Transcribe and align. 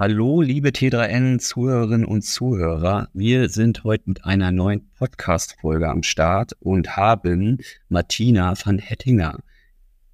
Hallo, 0.00 0.40
liebe 0.40 0.70
T3N-Zuhörerinnen 0.70 2.06
und 2.06 2.22
Zuhörer. 2.22 3.10
Wir 3.12 3.50
sind 3.50 3.84
heute 3.84 4.04
mit 4.06 4.24
einer 4.24 4.50
neuen 4.50 4.90
Podcast-Folge 4.94 5.90
am 5.90 6.02
Start 6.04 6.52
und 6.58 6.96
haben 6.96 7.58
Martina 7.90 8.54
van 8.56 8.78
Hettinger 8.78 9.40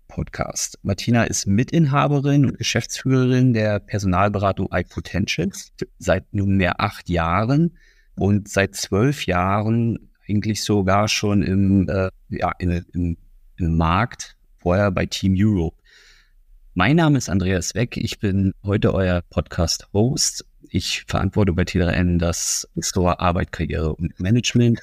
Podcast. 0.09 0.81
Martina 0.83 1.23
ist 1.23 1.47
Mitinhaberin 1.47 2.47
und 2.47 2.59
Geschäftsführerin 2.59 3.53
der 3.53 3.79
Personalberatung 3.79 4.71
iPotentials 4.73 5.73
seit 6.01 6.35
nunmehr 6.35 6.81
acht 6.81 7.09
Jahren 7.09 7.79
und 8.17 8.49
seit 8.49 8.75
zwölf 8.75 9.25
Jahren 9.27 10.11
eigentlich 10.29 10.65
sogar 10.65 11.07
schon 11.07 11.45
im, 11.45 11.89
äh, 11.89 12.11
ja, 12.31 12.51
in, 12.59 12.85
im, 12.93 13.17
im 13.57 13.77
Markt, 13.77 14.37
vorher 14.57 14.91
bei 14.91 15.07
Team 15.07 15.37
Europe. 15.39 15.77
Mein 16.79 16.97
Name 16.97 17.17
ist 17.17 17.31
Andreas 17.31 17.75
Weck. 17.75 17.97
Ich 17.97 18.19
bin 18.19 18.53
heute 18.63 18.93
euer 18.93 19.23
Podcast-Host. 19.31 20.45
Ich 20.69 21.05
verantworte 21.09 21.55
bei 21.55 21.63
T3N 21.63 22.19
das 22.19 22.69
Store 22.81 23.19
Arbeit, 23.19 23.51
Karriere 23.51 23.95
und 23.95 24.21
Management 24.21 24.83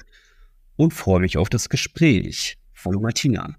und 0.74 0.92
freue 0.92 1.20
mich 1.20 1.38
auf 1.38 1.50
das 1.50 1.68
Gespräch. 1.68 2.58
Hallo 2.84 2.98
Martina. 2.98 3.54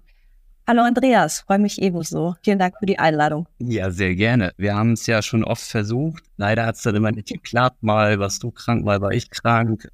Hallo 0.66 0.82
Andreas, 0.82 1.40
freue 1.46 1.60
mich 1.60 1.80
ebenso. 1.80 2.36
Vielen 2.42 2.58
Dank 2.58 2.74
für 2.78 2.84
die 2.84 2.98
Einladung. 2.98 3.48
Ja, 3.56 3.90
sehr 3.90 4.14
gerne. 4.14 4.52
Wir 4.58 4.74
haben 4.74 4.92
es 4.92 5.06
ja 5.06 5.22
schon 5.22 5.42
oft 5.42 5.64
versucht. 5.64 6.22
Leider 6.36 6.66
hat 6.66 6.74
es 6.74 6.82
dann 6.82 6.94
immer 6.94 7.12
nicht 7.12 7.28
geklappt. 7.28 7.82
Mal 7.82 8.18
warst 8.18 8.42
du 8.42 8.50
krank, 8.50 8.84
mal 8.84 9.00
war 9.00 9.12
ich 9.12 9.30
krank. 9.30 9.90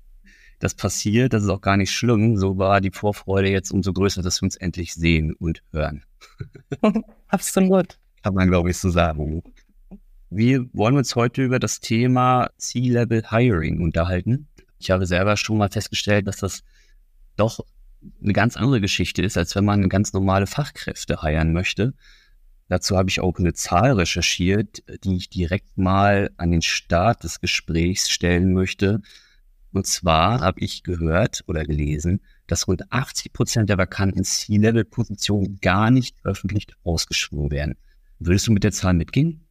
Das 0.58 0.74
passiert, 0.74 1.32
das 1.32 1.44
ist 1.44 1.48
auch 1.48 1.60
gar 1.60 1.76
nicht 1.76 1.92
schlimm. 1.92 2.36
So 2.36 2.58
war 2.58 2.80
die 2.80 2.90
Vorfreude 2.90 3.50
jetzt 3.50 3.70
umso 3.70 3.92
größer, 3.92 4.20
dass 4.20 4.42
wir 4.42 4.46
uns 4.46 4.56
endlich 4.56 4.94
sehen 4.94 5.32
und 5.32 5.62
hören. 5.70 6.02
Absolut 7.28 8.00
kann 8.22 8.34
man, 8.34 8.48
glaube 8.48 8.70
ich, 8.70 8.78
so 8.78 8.90
sagen. 8.90 9.42
Wir 10.30 10.66
wollen 10.72 10.96
uns 10.96 11.14
heute 11.16 11.42
über 11.42 11.58
das 11.58 11.80
Thema 11.80 12.50
C-Level 12.56 13.24
Hiring 13.30 13.82
unterhalten. 13.82 14.48
Ich 14.78 14.90
habe 14.90 15.06
selber 15.06 15.36
schon 15.36 15.58
mal 15.58 15.70
festgestellt, 15.70 16.26
dass 16.26 16.38
das 16.38 16.62
doch 17.36 17.60
eine 18.22 18.32
ganz 18.32 18.56
andere 18.56 18.80
Geschichte 18.80 19.22
ist, 19.22 19.36
als 19.36 19.54
wenn 19.54 19.64
man 19.64 19.88
ganz 19.88 20.12
normale 20.12 20.46
Fachkräfte 20.46 21.22
heiren 21.22 21.52
möchte. 21.52 21.94
Dazu 22.68 22.96
habe 22.96 23.10
ich 23.10 23.20
auch 23.20 23.38
eine 23.38 23.52
Zahl 23.52 23.92
recherchiert, 23.92 24.82
die 25.04 25.16
ich 25.16 25.28
direkt 25.28 25.76
mal 25.76 26.30
an 26.38 26.50
den 26.50 26.62
Start 26.62 27.22
des 27.24 27.40
Gesprächs 27.40 28.08
stellen 28.08 28.54
möchte. 28.54 29.02
Und 29.72 29.86
zwar 29.86 30.40
habe 30.40 30.60
ich 30.60 30.82
gehört 30.82 31.44
oder 31.46 31.64
gelesen, 31.64 32.20
dass 32.46 32.68
rund 32.68 32.90
80 32.90 33.32
Prozent 33.32 33.68
der 33.70 33.78
vakanten 33.78 34.24
C-Level-Positionen 34.24 35.58
gar 35.60 35.90
nicht 35.90 36.16
öffentlich 36.24 36.66
ausgeschrieben 36.84 37.50
werden. 37.50 37.76
Würdest 38.26 38.46
du 38.46 38.52
mit 38.52 38.64
der 38.64 38.72
Zahl 38.72 38.94
mitgehen? 38.94 39.46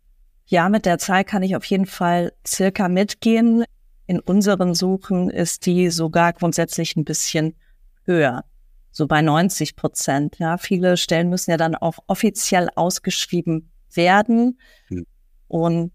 Ja, 0.45 0.69
mit 0.69 0.85
der 0.85 0.97
Zahl 0.97 1.23
kann 1.23 1.43
ich 1.43 1.55
auf 1.55 1.65
jeden 1.65 1.85
Fall 1.85 2.33
circa 2.45 2.89
mitgehen. 2.89 3.63
In 4.07 4.19
unseren 4.19 4.73
Suchen 4.73 5.29
ist 5.29 5.65
die 5.65 5.89
sogar 5.89 6.33
grundsätzlich 6.33 6.95
ein 6.95 7.05
bisschen 7.05 7.55
höher. 8.03 8.43
So 8.91 9.07
bei 9.07 9.21
90 9.21 9.75
Prozent. 9.75 10.39
Ja, 10.39 10.57
viele 10.57 10.97
Stellen 10.97 11.29
müssen 11.29 11.51
ja 11.51 11.57
dann 11.57 11.75
auch 11.75 11.99
offiziell 12.07 12.69
ausgeschrieben 12.75 13.71
werden. 13.93 14.59
Hm. 14.87 15.05
Und 15.47 15.91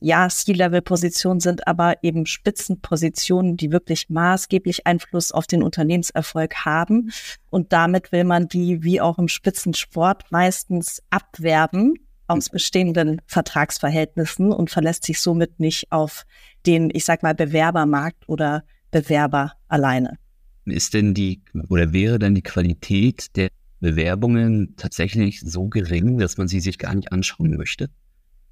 ja, 0.00 0.28
C-Level-Positionen 0.28 1.40
sind 1.40 1.66
aber 1.66 2.02
eben 2.02 2.26
Spitzenpositionen, 2.26 3.56
die 3.56 3.72
wirklich 3.72 4.10
maßgeblich 4.10 4.86
Einfluss 4.86 5.32
auf 5.32 5.46
den 5.46 5.62
Unternehmenserfolg 5.62 6.66
haben. 6.66 7.10
Und 7.48 7.72
damit 7.72 8.12
will 8.12 8.24
man 8.24 8.48
die 8.48 8.82
wie 8.82 9.00
auch 9.00 9.18
im 9.18 9.28
Spitzensport 9.28 10.30
meistens 10.30 11.02
abwerben 11.08 11.94
aus 12.28 12.50
bestehenden 12.50 13.20
Vertragsverhältnissen 13.26 14.52
und 14.52 14.70
verlässt 14.70 15.04
sich 15.04 15.20
somit 15.20 15.58
nicht 15.58 15.90
auf 15.90 16.24
den, 16.66 16.90
ich 16.92 17.04
sag 17.04 17.22
mal, 17.22 17.34
Bewerbermarkt 17.34 18.28
oder 18.28 18.64
Bewerber 18.90 19.52
alleine. 19.68 20.18
Ist 20.66 20.94
denn 20.94 21.14
die 21.14 21.42
oder 21.68 21.92
wäre 21.92 22.18
denn 22.18 22.34
die 22.34 22.42
Qualität 22.42 23.36
der 23.36 23.48
Bewerbungen 23.80 24.74
tatsächlich 24.76 25.40
so 25.40 25.68
gering, 25.68 26.18
dass 26.18 26.36
man 26.36 26.48
sie 26.48 26.60
sich 26.60 26.78
gar 26.78 26.94
nicht 26.94 27.12
anschauen 27.12 27.56
möchte? 27.56 27.88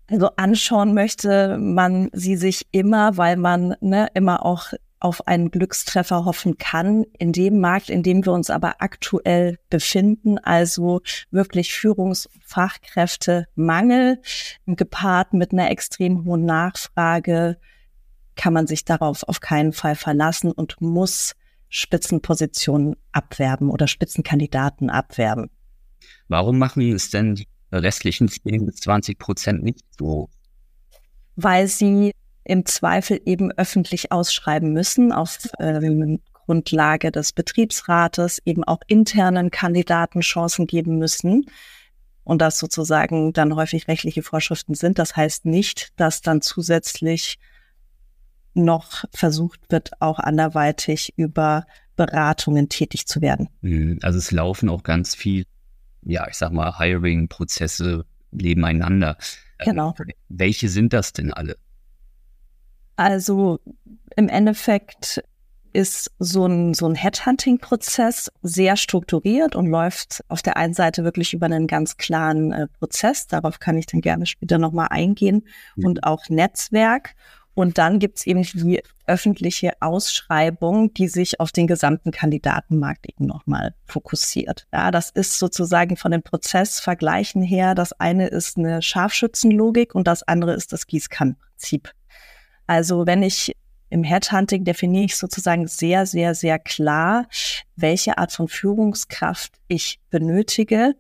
Also 0.08 0.30
anschauen 0.36 0.94
möchte 0.94 1.58
man 1.58 2.10
sie 2.12 2.36
sich 2.36 2.66
immer, 2.70 3.16
weil 3.16 3.36
man 3.36 3.74
ne, 3.80 4.08
immer 4.14 4.46
auch 4.46 4.72
auf 4.98 5.26
einen 5.26 5.50
Glückstreffer 5.50 6.24
hoffen 6.24 6.56
kann. 6.58 7.04
In 7.18 7.32
dem 7.32 7.60
Markt, 7.60 7.90
in 7.90 8.02
dem 8.02 8.24
wir 8.24 8.32
uns 8.32 8.48
aber 8.50 8.80
aktuell 8.80 9.58
befinden, 9.68 10.38
also 10.38 11.02
wirklich 11.30 11.74
Führungsfachkräftemangel, 11.74 14.22
gepaart 14.66 15.34
mit 15.34 15.52
einer 15.52 15.70
extrem 15.70 16.24
hohen 16.24 16.44
Nachfrage, 16.44 17.58
kann 18.36 18.52
man 18.52 18.66
sich 18.66 18.84
darauf 18.84 19.22
auf 19.24 19.40
keinen 19.40 19.72
Fall 19.72 19.96
verlassen 19.96 20.52
und 20.52 20.80
muss 20.80 21.34
Spitzenpositionen 21.68 22.96
abwerben 23.12 23.70
oder 23.70 23.88
Spitzenkandidaten 23.88 24.90
abwerben. 24.90 25.50
Warum 26.28 26.58
machen 26.58 26.82
es 26.92 27.10
denn 27.10 27.34
die 27.34 27.48
restlichen 27.72 28.28
10 28.28 28.66
bis 28.66 28.76
20 28.76 29.18
Prozent 29.18 29.62
nicht 29.62 29.80
so? 29.98 30.28
Weil 31.34 31.68
sie 31.68 32.12
im 32.46 32.64
Zweifel 32.64 33.20
eben 33.24 33.50
öffentlich 33.52 34.12
ausschreiben 34.12 34.72
müssen 34.72 35.12
auf 35.12 35.38
ähm, 35.58 36.20
Grundlage 36.32 37.10
des 37.10 37.32
Betriebsrates, 37.32 38.40
eben 38.44 38.62
auch 38.62 38.80
internen 38.86 39.50
Kandidaten 39.50 40.20
Chancen 40.20 40.66
geben 40.68 40.98
müssen 40.98 41.46
und 42.22 42.40
das 42.40 42.58
sozusagen 42.58 43.32
dann 43.32 43.56
häufig 43.56 43.88
rechtliche 43.88 44.22
Vorschriften 44.22 44.74
sind. 44.74 44.98
Das 44.98 45.16
heißt 45.16 45.44
nicht, 45.44 45.92
dass 45.96 46.22
dann 46.22 46.40
zusätzlich 46.40 47.38
noch 48.54 49.04
versucht 49.12 49.60
wird, 49.68 50.00
auch 50.00 50.20
anderweitig 50.20 51.14
über 51.16 51.66
Beratungen 51.96 52.68
tätig 52.68 53.06
zu 53.06 53.20
werden. 53.20 53.48
Mhm. 53.60 53.98
Also 54.02 54.18
es 54.18 54.30
laufen 54.30 54.68
auch 54.68 54.84
ganz 54.84 55.16
viel, 55.16 55.46
ja, 56.02 56.26
ich 56.28 56.34
sag 56.34 56.52
mal, 56.52 56.78
Hiring-Prozesse 56.78 58.04
nebeneinander. 58.30 59.18
Genau. 59.58 59.94
Äh, 59.98 60.12
welche 60.28 60.68
sind 60.68 60.92
das 60.92 61.12
denn 61.12 61.32
alle? 61.32 61.56
Also 62.96 63.60
im 64.16 64.28
Endeffekt 64.28 65.22
ist 65.72 66.10
so 66.18 66.46
ein, 66.46 66.72
so 66.72 66.86
ein 66.86 66.94
Headhunting-Prozess 66.94 68.32
sehr 68.42 68.76
strukturiert 68.78 69.54
und 69.54 69.66
läuft 69.66 70.24
auf 70.28 70.40
der 70.40 70.56
einen 70.56 70.72
Seite 70.72 71.04
wirklich 71.04 71.34
über 71.34 71.46
einen 71.46 71.66
ganz 71.66 71.98
klaren 71.98 72.52
äh, 72.52 72.66
Prozess. 72.66 73.26
Darauf 73.26 73.58
kann 73.60 73.76
ich 73.76 73.84
dann 73.84 74.00
gerne 74.00 74.24
später 74.24 74.56
nochmal 74.56 74.88
eingehen. 74.90 75.44
Mhm. 75.76 75.84
Und 75.84 76.04
auch 76.04 76.30
Netzwerk. 76.30 77.14
Und 77.52 77.78
dann 77.78 77.98
gibt's 77.98 78.26
eben 78.26 78.42
die 78.42 78.82
öffentliche 79.06 79.72
Ausschreibung, 79.80 80.92
die 80.92 81.08
sich 81.08 81.40
auf 81.40 81.52
den 81.52 81.66
gesamten 81.66 82.10
Kandidatenmarkt 82.10 83.06
eben 83.08 83.26
nochmal 83.26 83.74
fokussiert. 83.86 84.66
Ja, 84.72 84.90
das 84.90 85.10
ist 85.10 85.38
sozusagen 85.38 85.96
von 85.96 86.10
den 86.10 86.22
Prozessvergleichen 86.22 87.42
her, 87.42 87.74
das 87.74 87.94
eine 87.94 88.28
ist 88.28 88.58
eine 88.58 88.82
Scharfschützenlogik 88.82 89.94
und 89.94 90.06
das 90.06 90.22
andere 90.22 90.52
ist 90.52 90.74
das 90.74 90.86
Gießkannenprinzip. 90.86 91.92
Also 92.66 93.06
wenn 93.06 93.22
ich 93.22 93.52
im 93.88 94.02
Headhunting 94.02 94.64
definiere 94.64 95.04
ich 95.04 95.16
sozusagen 95.16 95.68
sehr, 95.68 96.06
sehr, 96.06 96.34
sehr 96.34 96.58
klar, 96.58 97.26
welche 97.76 98.18
Art 98.18 98.32
von 98.32 98.48
Führungskraft 98.48 99.52
ich 99.68 100.00
benötige. 100.10 100.96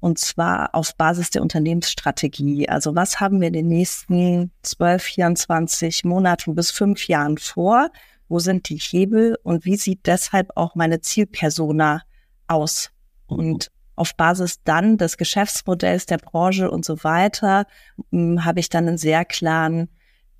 Und 0.00 0.18
zwar 0.18 0.74
auf 0.74 0.96
Basis 0.96 1.30
der 1.30 1.42
Unternehmensstrategie. 1.42 2.68
Also 2.68 2.94
was 2.94 3.20
haben 3.20 3.40
wir 3.40 3.48
in 3.48 3.54
den 3.54 3.68
nächsten 3.68 4.50
12, 4.62 5.02
24 5.02 6.04
Monaten 6.04 6.54
bis 6.54 6.70
fünf 6.70 7.06
Jahren 7.06 7.38
vor? 7.38 7.88
Wo 8.28 8.38
sind 8.38 8.68
die 8.68 8.78
Hebel 8.78 9.38
und 9.42 9.64
wie 9.64 9.76
sieht 9.76 10.06
deshalb 10.06 10.50
auch 10.56 10.74
meine 10.74 11.00
Zielpersona 11.00 12.02
aus? 12.48 12.90
Und 13.26 13.70
auf 13.94 14.16
Basis 14.16 14.62
dann 14.64 14.98
des 14.98 15.16
Geschäftsmodells 15.16 16.06
der 16.06 16.18
Branche 16.18 16.70
und 16.70 16.84
so 16.84 17.04
weiter 17.04 17.66
hm, 18.10 18.44
habe 18.44 18.60
ich 18.60 18.68
dann 18.68 18.88
einen 18.88 18.98
sehr 18.98 19.24
klaren 19.24 19.88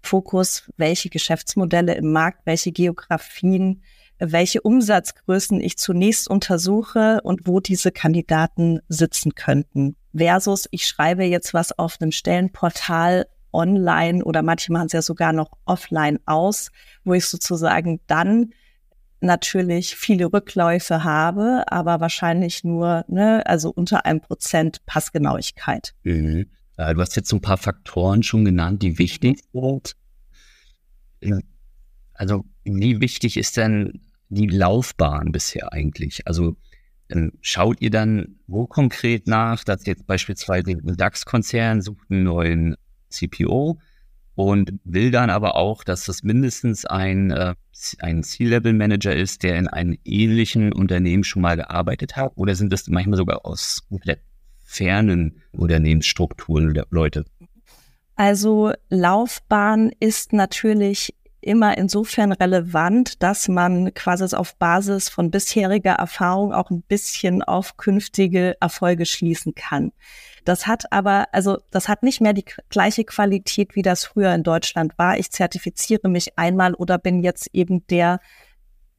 Fokus, 0.02 0.70
welche 0.76 1.08
Geschäftsmodelle 1.08 1.94
im 1.94 2.12
Markt, 2.12 2.40
welche 2.44 2.72
Geografien, 2.72 3.82
welche 4.19 4.60
Umsatzgrößen 4.60 5.60
ich 5.60 5.78
zunächst 5.78 6.28
untersuche 6.28 7.20
und 7.22 7.46
wo 7.46 7.60
diese 7.60 7.90
Kandidaten 7.90 8.81
sitzen 8.88 9.34
könnten. 9.34 9.96
Versus 10.14 10.69
ich 10.70 10.87
schreibe 10.87 11.25
jetzt 11.25 11.54
was 11.54 11.76
auf 11.78 11.96
einem 12.00 12.12
Stellenportal 12.12 13.26
online 13.52 14.25
oder 14.25 14.43
manche 14.43 14.72
machen 14.72 14.87
es 14.87 14.93
ja 14.93 15.02
sogar 15.02 15.32
noch 15.32 15.50
offline 15.64 16.19
aus, 16.26 16.70
wo 17.05 17.14
ich 17.14 17.26
sozusagen 17.26 18.00
dann 18.06 18.52
natürlich 19.20 19.94
viele 19.94 20.32
Rückläufe 20.32 21.05
habe, 21.05 21.64
aber 21.66 22.00
wahrscheinlich 22.00 22.64
nur, 22.64 23.05
ne, 23.08 23.46
also 23.46 23.70
unter 23.70 24.05
einem 24.05 24.20
Prozent 24.20 24.84
Passgenauigkeit. 24.84 25.94
Mhm. 26.02 26.46
Du 26.76 27.00
hast 27.00 27.16
jetzt 27.16 27.28
so 27.28 27.36
ein 27.36 27.42
paar 27.42 27.58
Faktoren 27.58 28.22
schon 28.22 28.44
genannt, 28.44 28.82
die 28.82 28.98
wichtig 28.98 29.40
sind. 29.52 29.96
Also, 32.14 32.44
wie 32.64 33.00
wichtig 33.00 33.36
ist 33.36 33.56
denn 33.56 34.00
die 34.30 34.46
Laufbahn 34.46 35.32
bisher 35.32 35.72
eigentlich? 35.72 36.26
Also, 36.26 36.56
ähm, 37.10 37.32
schaut 37.40 37.80
ihr 37.80 37.90
dann 37.90 38.36
wo 38.46 38.66
konkret 38.66 39.26
nach, 39.26 39.64
dass 39.64 39.86
jetzt 39.86 40.06
beispielsweise 40.06 40.70
ein 40.70 40.96
DAX-Konzern 40.96 41.82
sucht 41.82 42.10
einen 42.10 42.24
neuen 42.24 42.76
CPO? 43.10 43.78
und 44.34 44.72
will 44.84 45.10
dann 45.10 45.30
aber 45.30 45.56
auch, 45.56 45.84
dass 45.84 46.04
das 46.04 46.22
mindestens 46.22 46.84
ein, 46.84 47.30
äh, 47.30 47.54
ein 47.98 48.22
C-Level-Manager 48.22 49.14
ist, 49.14 49.42
der 49.42 49.56
in 49.56 49.69
einem 49.69 49.98
ähnlichen 50.04 50.72
Unternehmen 50.72 51.24
schon 51.24 51.42
mal 51.42 51.56
gearbeitet 51.56 52.16
hat? 52.16 52.32
Oder 52.36 52.54
sind 52.54 52.72
das 52.72 52.88
manchmal 52.88 53.19
sogar 53.19 53.44
aus 53.44 53.82
komplett 53.88 54.20
fernen 54.72 55.42
Unternehmensstrukturen 55.52 56.82
Leute? 56.90 57.24
Also 58.16 58.72
Laufbahn 58.88 59.92
ist 60.00 60.32
natürlich 60.32 61.14
immer 61.42 61.76
insofern 61.76 62.32
relevant, 62.32 63.22
dass 63.22 63.48
man 63.48 63.92
quasi 63.94 64.34
auf 64.34 64.56
Basis 64.56 65.08
von 65.08 65.30
bisheriger 65.30 65.94
Erfahrung 65.94 66.52
auch 66.52 66.70
ein 66.70 66.82
bisschen 66.82 67.42
auf 67.42 67.76
künftige 67.76 68.56
Erfolge 68.60 69.06
schließen 69.06 69.54
kann. 69.54 69.92
Das 70.44 70.66
hat 70.66 70.90
aber, 70.92 71.26
also 71.32 71.58
das 71.70 71.88
hat 71.88 72.02
nicht 72.02 72.20
mehr 72.20 72.32
die 72.32 72.44
gleiche 72.69 73.04
Qualität, 73.04 73.74
wie 73.74 73.82
das 73.82 74.04
früher 74.04 74.34
in 74.34 74.42
Deutschland 74.42 74.96
war. 74.98 75.19
Ich 75.19 75.30
zertifiziere 75.30 76.08
mich 76.08 76.38
einmal 76.38 76.74
oder 76.74 76.98
bin 76.98 77.22
jetzt 77.22 77.48
eben 77.52 77.86
der 77.88 78.20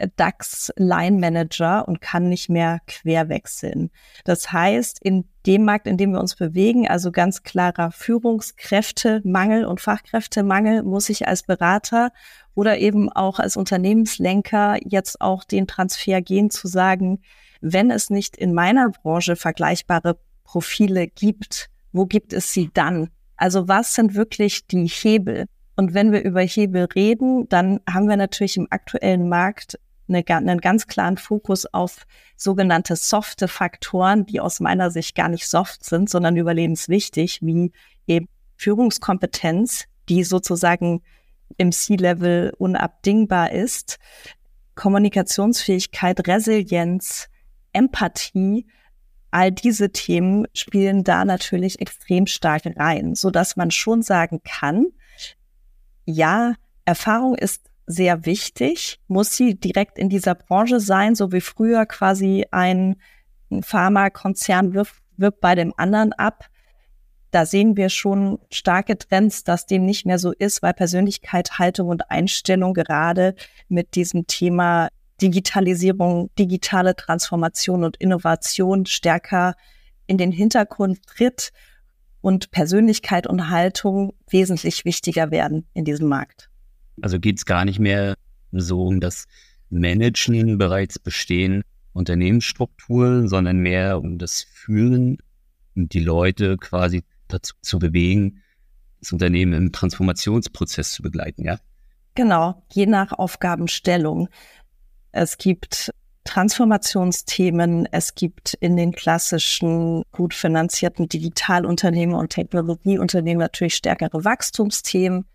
DAX 0.08 0.72
Line 0.78 1.20
Manager 1.20 1.88
und 1.88 2.02
kann 2.02 2.30
nicht 2.30 2.50
mehr 2.50 2.80
querwechseln. 2.88 3.90
Das 4.24 4.52
heißt, 4.52 5.00
in 5.02 5.26
dem 5.46 5.66
Markt, 5.66 5.88
in 5.88 5.98
dem 5.98 6.12
wir 6.12 6.20
uns 6.20 6.36
bewegen, 6.36 6.88
also 6.88 7.12
ganz 7.12 7.44
klarer 7.44 7.92
Führungskräftemangel 7.92 9.66
und 9.66 9.82
Fachkräftemangel, 9.82 10.84
muss 10.84 11.10
ich 11.10 11.28
als 11.28 11.44
Berater 11.44 12.12
oder 12.56 12.78
eben 12.78 13.12
auch 13.12 13.40
als 13.40 13.58
Unternehmenslenker 13.58 14.78
jetzt 14.86 15.22
auch 15.22 15.44
den 15.44 15.68
Transfer 15.68 16.22
gehen 16.22 16.50
zu 16.50 16.68
sagen, 16.68 17.20
wenn 17.62 17.92
es 17.92 18.10
nicht 18.10 18.38
in 18.38 18.54
meiner 18.54 18.90
Branche 18.90 19.36
vergleichbare 19.36 20.18
Profile 20.44 21.08
gibt, 21.08 21.70
wo 21.92 22.06
gibt 22.06 22.34
es 22.34 22.54
sie 22.54 22.70
dann? 22.74 23.10
Also 23.38 23.68
was 23.68 23.96
sind 23.96 24.16
wirklich 24.16 24.68
die 24.68 24.88
Hebel? 24.88 25.46
Und 25.76 25.94
wenn 25.94 26.12
wir 26.12 26.24
über 26.24 26.42
Hebel 26.42 26.86
reden, 26.94 27.50
dann 27.50 27.80
haben 27.90 28.08
wir 28.08 28.18
natürlich 28.18 28.58
im 28.58 28.68
aktuellen 28.70 29.28
Markt 29.28 29.80
eine, 30.08 30.24
einen 30.28 30.62
ganz 30.62 30.88
klaren 30.88 31.18
Fokus 31.18 31.66
auf 31.66 32.06
sogenannte 32.36 32.96
softe 32.96 33.48
Faktoren, 33.48 34.26
die 34.26 34.40
aus 34.40 34.60
meiner 34.60 34.92
Sicht 34.92 35.16
gar 35.16 35.30
nicht 35.30 35.48
soft 35.48 35.84
sind, 35.84 36.10
sondern 36.10 36.36
überlebenswichtig, 36.36 37.40
wie 37.42 37.72
eben 38.08 38.28
Führungskompetenz, 38.58 39.86
die 40.10 40.24
sozusagen 40.24 41.02
im 41.58 41.72
C-Level 41.72 42.54
unabdingbar 42.58 43.52
ist, 43.52 44.00
Kommunikationsfähigkeit, 44.76 46.28
Resilienz, 46.28 47.30
Empathie, 47.74 48.66
all 49.32 49.52
diese 49.52 49.92
Themen 49.92 50.48
spielen 50.54 51.04
da 51.04 51.26
natürlich 51.26 51.82
extrem 51.82 52.28
stark 52.28 52.64
rein, 52.78 53.16
so 53.16 53.32
dass 53.32 53.56
man 53.56 53.72
schon 53.72 54.02
sagen 54.02 54.42
kann, 54.44 54.88
ja, 56.06 56.54
Erfahrung 56.86 57.36
ist 57.36 57.70
sehr 57.86 58.26
wichtig. 58.26 59.00
Muss 59.08 59.36
sie 59.36 59.56
direkt 59.56 59.98
in 59.98 60.10
dieser 60.10 60.36
Branche 60.36 60.80
sein, 60.80 61.16
so 61.16 61.32
wie 61.32 61.42
früher 61.42 61.86
quasi 61.86 62.46
ein 62.52 62.96
Pharmakonzern 63.62 64.74
wirft, 64.74 64.96
wirbt 65.18 65.42
bei 65.42 65.56
dem 65.56 65.74
anderen 65.78 66.14
ab? 66.14 66.48
Da 67.32 67.46
sehen 67.46 67.78
wir 67.78 67.90
schon 67.90 68.40
starke 68.52 68.98
Trends, 68.98 69.44
dass 69.44 69.66
dem 69.66 69.86
nicht 69.86 70.06
mehr 70.06 70.20
so 70.20 70.32
ist, 70.32 70.62
weil 70.62 70.74
Persönlichkeit, 70.74 71.58
Haltung 71.58 71.90
und 71.90 72.12
Einstellung 72.12 72.74
gerade 72.74 73.34
mit 73.70 73.96
diesem 73.96 74.28
Thema 74.28 74.90
Digitalisierung, 75.22 76.30
digitale 76.38 76.96
Transformation 76.96 77.84
und 77.84 77.98
Innovation 77.98 78.86
stärker 78.86 79.56
in 80.06 80.18
den 80.18 80.32
Hintergrund 80.32 81.06
tritt 81.08 81.52
und 82.22 82.52
Persönlichkeit 82.52 83.26
und 83.26 83.50
Haltung 83.50 84.14
wesentlich 84.30 84.86
wichtiger 84.86 85.32
werden 85.32 85.68
in 85.74 85.86
diesem 85.86 86.10
Markt. 86.10 86.50
Also 87.02 87.20
geht 87.20 87.38
es 87.38 87.46
gar 87.46 87.66
nicht 87.66 87.80
mehr 87.80 88.16
so 88.52 88.86
um 88.86 89.00
das 89.00 89.26
Managen 89.70 90.58
bereits 90.58 91.00
bestehenden 91.00 91.64
Unternehmensstrukturen, 91.94 93.28
sondern 93.28 93.58
mehr 93.58 94.00
um 94.00 94.18
das 94.18 94.42
Führen 94.42 95.18
und 95.76 95.94
die 95.94 96.00
Leute 96.00 96.58
quasi 96.58 97.04
dazu 97.28 97.56
zu 97.62 97.80
bewegen, 97.80 98.42
das 99.00 99.12
Unternehmen 99.12 99.54
im 99.54 99.72
Transformationsprozess 99.72 100.92
zu 100.92 101.02
begleiten, 101.02 101.44
ja? 101.44 101.58
Genau, 102.16 102.64
je 102.72 102.86
nach 102.86 103.12
Aufgabenstellung. 103.12 104.30
Es 105.12 105.38
gibt 105.38 105.92
Transformationsthemen, 106.26 107.88
es 107.92 108.16
gibt 108.16 108.54
in 108.60 108.78
den 108.78 108.94
klassischen 108.94 110.04
gut 110.12 110.34
finanzierten 110.34 111.10
Digitalunternehmen 111.10 112.16
und 112.16 112.30
Technologieunternehmen 112.30 113.40
natürlich 113.40 113.76
stärkere 113.76 114.24
Wachstumsthemen. 114.24 115.26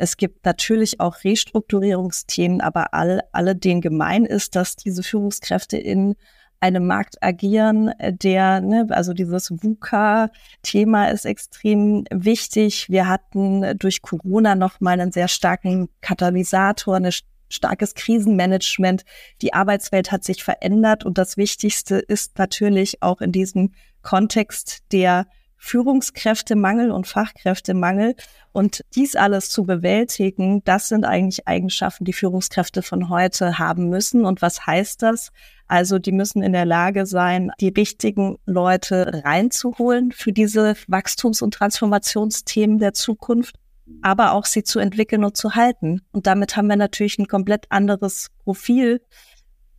Es 0.00 0.16
gibt 0.16 0.46
natürlich 0.46 0.98
auch 0.98 1.24
Restrukturierungsthemen, 1.24 2.62
aber 2.62 2.94
all, 2.94 3.20
alle 3.32 3.54
denen 3.54 3.82
gemein 3.82 4.24
ist, 4.24 4.56
dass 4.56 4.76
diese 4.76 5.02
Führungskräfte 5.02 5.76
in 5.76 6.16
einem 6.58 6.86
Markt 6.86 7.22
agieren, 7.22 7.92
der, 8.00 8.62
ne, 8.62 8.86
also 8.90 9.12
dieses 9.12 9.50
VUCA-Thema 9.50 11.10
ist 11.10 11.26
extrem 11.26 12.04
wichtig. 12.10 12.88
Wir 12.88 13.08
hatten 13.08 13.76
durch 13.78 14.00
Corona 14.00 14.54
nochmal 14.54 14.98
einen 14.98 15.12
sehr 15.12 15.28
starken 15.28 15.90
Katalysator, 16.00 16.96
ein 16.96 17.10
starkes 17.50 17.94
Krisenmanagement. 17.94 19.04
Die 19.42 19.52
Arbeitswelt 19.52 20.12
hat 20.12 20.24
sich 20.24 20.42
verändert 20.42 21.04
und 21.04 21.18
das 21.18 21.36
Wichtigste 21.36 21.96
ist 21.96 22.38
natürlich 22.38 23.02
auch 23.02 23.20
in 23.20 23.32
diesem 23.32 23.72
Kontext 24.00 24.78
der 24.92 25.26
Führungskräftemangel 25.60 26.90
und 26.90 27.06
Fachkräftemangel. 27.06 28.16
Und 28.50 28.82
dies 28.94 29.14
alles 29.14 29.50
zu 29.50 29.64
bewältigen, 29.64 30.64
das 30.64 30.88
sind 30.88 31.04
eigentlich 31.04 31.46
Eigenschaften, 31.46 32.04
die 32.04 32.14
Führungskräfte 32.14 32.82
von 32.82 33.10
heute 33.10 33.58
haben 33.58 33.90
müssen. 33.90 34.24
Und 34.24 34.42
was 34.42 34.66
heißt 34.66 35.02
das? 35.02 35.30
Also 35.68 35.98
die 35.98 36.12
müssen 36.12 36.42
in 36.42 36.52
der 36.52 36.64
Lage 36.64 37.06
sein, 37.06 37.52
die 37.60 37.68
richtigen 37.68 38.38
Leute 38.46 39.22
reinzuholen 39.24 40.12
für 40.12 40.32
diese 40.32 40.74
Wachstums- 40.88 41.42
und 41.42 41.54
Transformationsthemen 41.54 42.78
der 42.78 42.94
Zukunft, 42.94 43.56
aber 44.02 44.32
auch 44.32 44.46
sie 44.46 44.64
zu 44.64 44.78
entwickeln 44.78 45.24
und 45.24 45.36
zu 45.36 45.54
halten. 45.54 46.00
Und 46.10 46.26
damit 46.26 46.56
haben 46.56 46.68
wir 46.68 46.76
natürlich 46.76 47.18
ein 47.18 47.28
komplett 47.28 47.66
anderes 47.70 48.30
Profil 48.42 49.02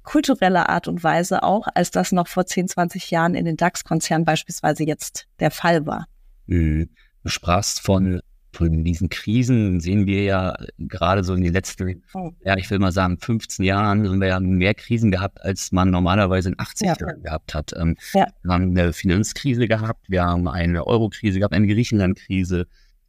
kultureller 0.03 0.69
Art 0.69 0.87
und 0.87 1.03
Weise 1.03 1.43
auch, 1.43 1.67
als 1.73 1.91
das 1.91 2.11
noch 2.11 2.27
vor 2.27 2.45
10, 2.45 2.67
20 2.67 3.11
Jahren 3.11 3.35
in 3.35 3.45
den 3.45 3.57
DAX-Konzernen 3.57 4.25
beispielsweise 4.25 4.83
jetzt 4.83 5.27
der 5.39 5.51
Fall 5.51 5.85
war. 5.85 6.07
Mhm. 6.47 6.89
Du 7.23 7.29
sprachst 7.29 7.81
von, 7.81 8.19
von 8.51 8.83
diesen 8.83 9.09
Krisen, 9.09 9.79
sehen 9.79 10.07
wir 10.07 10.23
ja 10.23 10.55
gerade 10.79 11.23
so 11.23 11.35
in 11.35 11.43
den 11.43 11.53
letzten, 11.53 12.03
oh. 12.13 12.31
ja, 12.43 12.57
ich 12.57 12.69
will 12.71 12.79
mal 12.79 12.91
sagen, 12.91 13.19
15 13.19 13.63
Jahren 13.63 14.07
haben 14.07 14.19
wir 14.19 14.27
ja 14.27 14.39
mehr 14.39 14.73
Krisen 14.73 15.11
gehabt, 15.11 15.41
als 15.43 15.71
man 15.71 15.91
normalerweise 15.91 16.49
in 16.49 16.55
80 16.57 16.87
ja. 16.87 16.95
Jahren 16.99 17.23
gehabt 17.23 17.53
hat. 17.53 17.73
Ähm, 17.77 17.95
ja. 18.13 18.27
Wir 18.41 18.53
haben 18.53 18.77
eine 18.77 18.93
Finanzkrise 18.93 19.67
gehabt, 19.67 20.09
wir 20.09 20.23
haben 20.23 20.47
eine 20.47 20.87
Eurokrise 20.87 21.39
gehabt, 21.39 21.53
eine 21.53 21.67
Griechenland-Krise, 21.67 22.65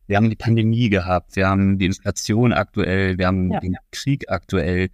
wir 0.06 0.16
haben 0.16 0.28
die 0.28 0.37
Pandemie 0.37 0.90
gehabt, 0.90 1.37
wir 1.37 1.49
haben 1.49 1.78
die 1.78 1.87
Inflation 1.87 2.52
aktuell, 2.52 3.16
wir 3.16 3.26
haben 3.26 3.50
ja. 3.50 3.61
den 3.61 3.76
Krieg 3.92 4.30
aktuell. 4.30 4.90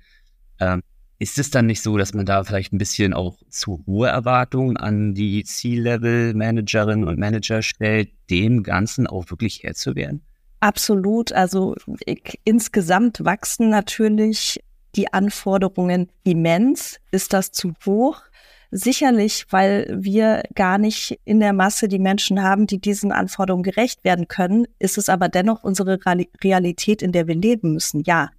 Ähm, 0.61 0.83
ist 1.19 1.39
es 1.39 1.51
dann 1.51 1.67
nicht 1.67 1.83
so, 1.83 1.97
dass 1.97 2.15
man 2.15 2.27
da 2.27 2.45
vielleicht 2.45 2.73
ein 2.73 2.79
bisschen 2.79 3.13
auch 3.13 3.37
zu 3.49 3.83
hohe 3.87 4.09
Erwartungen 4.09 4.77
an 4.77 5.15
die 5.15 5.43
C-Level-Managerinnen 5.43 7.07
und 7.07 7.19
Manager 7.19 7.63
stellt, 7.63 8.11
dem 8.31 8.63
Ganzen 8.63 9.07
auch 9.07 9.29
wirklich 9.31 9.63
Herr 9.63 9.75
zu 9.75 9.97
werden? 9.97 10.23
Absolut. 10.61 11.33
Also 11.33 11.75
ich, 12.05 12.41
insgesamt 12.45 13.25
wachsen 13.25 13.71
natürlich 13.71 14.61
die 14.95 15.13
Anforderungen 15.13 16.09
immens. 16.25 16.99
Ist 17.11 17.33
das 17.33 17.53
zu 17.53 17.75
hoch? 17.85 18.23
Sicherlich, 18.71 19.47
weil 19.51 19.97
wir 19.99 20.43
gar 20.55 20.79
nicht 20.79 21.19
in 21.25 21.41
der 21.41 21.53
Masse 21.53 21.89
die 21.89 21.99
Menschen 21.99 22.43
haben, 22.43 22.67
die 22.67 22.79
diesen 22.79 23.13
Anforderungen 23.13 23.63
gerecht 23.63 24.05
werden 24.05 24.29
können, 24.29 24.67
ist 24.79 24.99
es 24.99 25.09
aber 25.09 25.29
dennoch 25.29 25.65
unsere 25.65 25.99
Realität, 26.45 27.01
in 27.03 27.13
der 27.13 27.27
wir 27.27 27.35
leben 27.35 27.73
müssen. 27.73 28.03
Ja, 28.05 28.31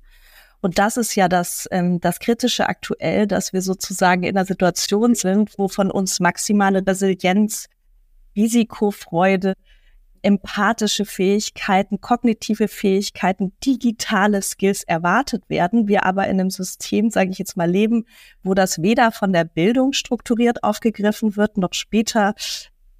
und 0.61 0.77
das 0.77 0.97
ist 0.97 1.15
ja 1.15 1.29
das, 1.29 1.67
ähm, 1.71 1.99
das 1.99 2.19
Kritische 2.19 2.67
aktuell, 2.67 3.27
dass 3.27 3.53
wir 3.53 3.61
sozusagen 3.61 4.23
in 4.23 4.37
einer 4.37 4.45
Situation 4.45 5.15
sind, 5.15 5.57
wo 5.57 5.67
von 5.67 5.89
uns 5.89 6.19
maximale 6.19 6.85
Resilienz, 6.85 7.67
Risikofreude, 8.35 9.53
empathische 10.21 11.05
Fähigkeiten, 11.05 12.01
kognitive 12.01 12.67
Fähigkeiten, 12.67 13.53
digitale 13.65 14.41
Skills 14.41 14.83
erwartet 14.83 15.49
werden. 15.49 15.87
Wir 15.87 16.05
aber 16.05 16.27
in 16.27 16.39
einem 16.39 16.49
System, 16.49 17.09
sage 17.09 17.31
ich 17.31 17.37
jetzt 17.37 17.55
mal, 17.55 17.69
leben, 17.69 18.05
wo 18.43 18.53
das 18.53 18.81
weder 18.81 19.13
von 19.13 19.31
der 19.31 19.45
Bildung 19.45 19.93
strukturiert 19.93 20.63
aufgegriffen 20.63 21.37
wird, 21.37 21.57
noch 21.57 21.73
später 21.73 22.35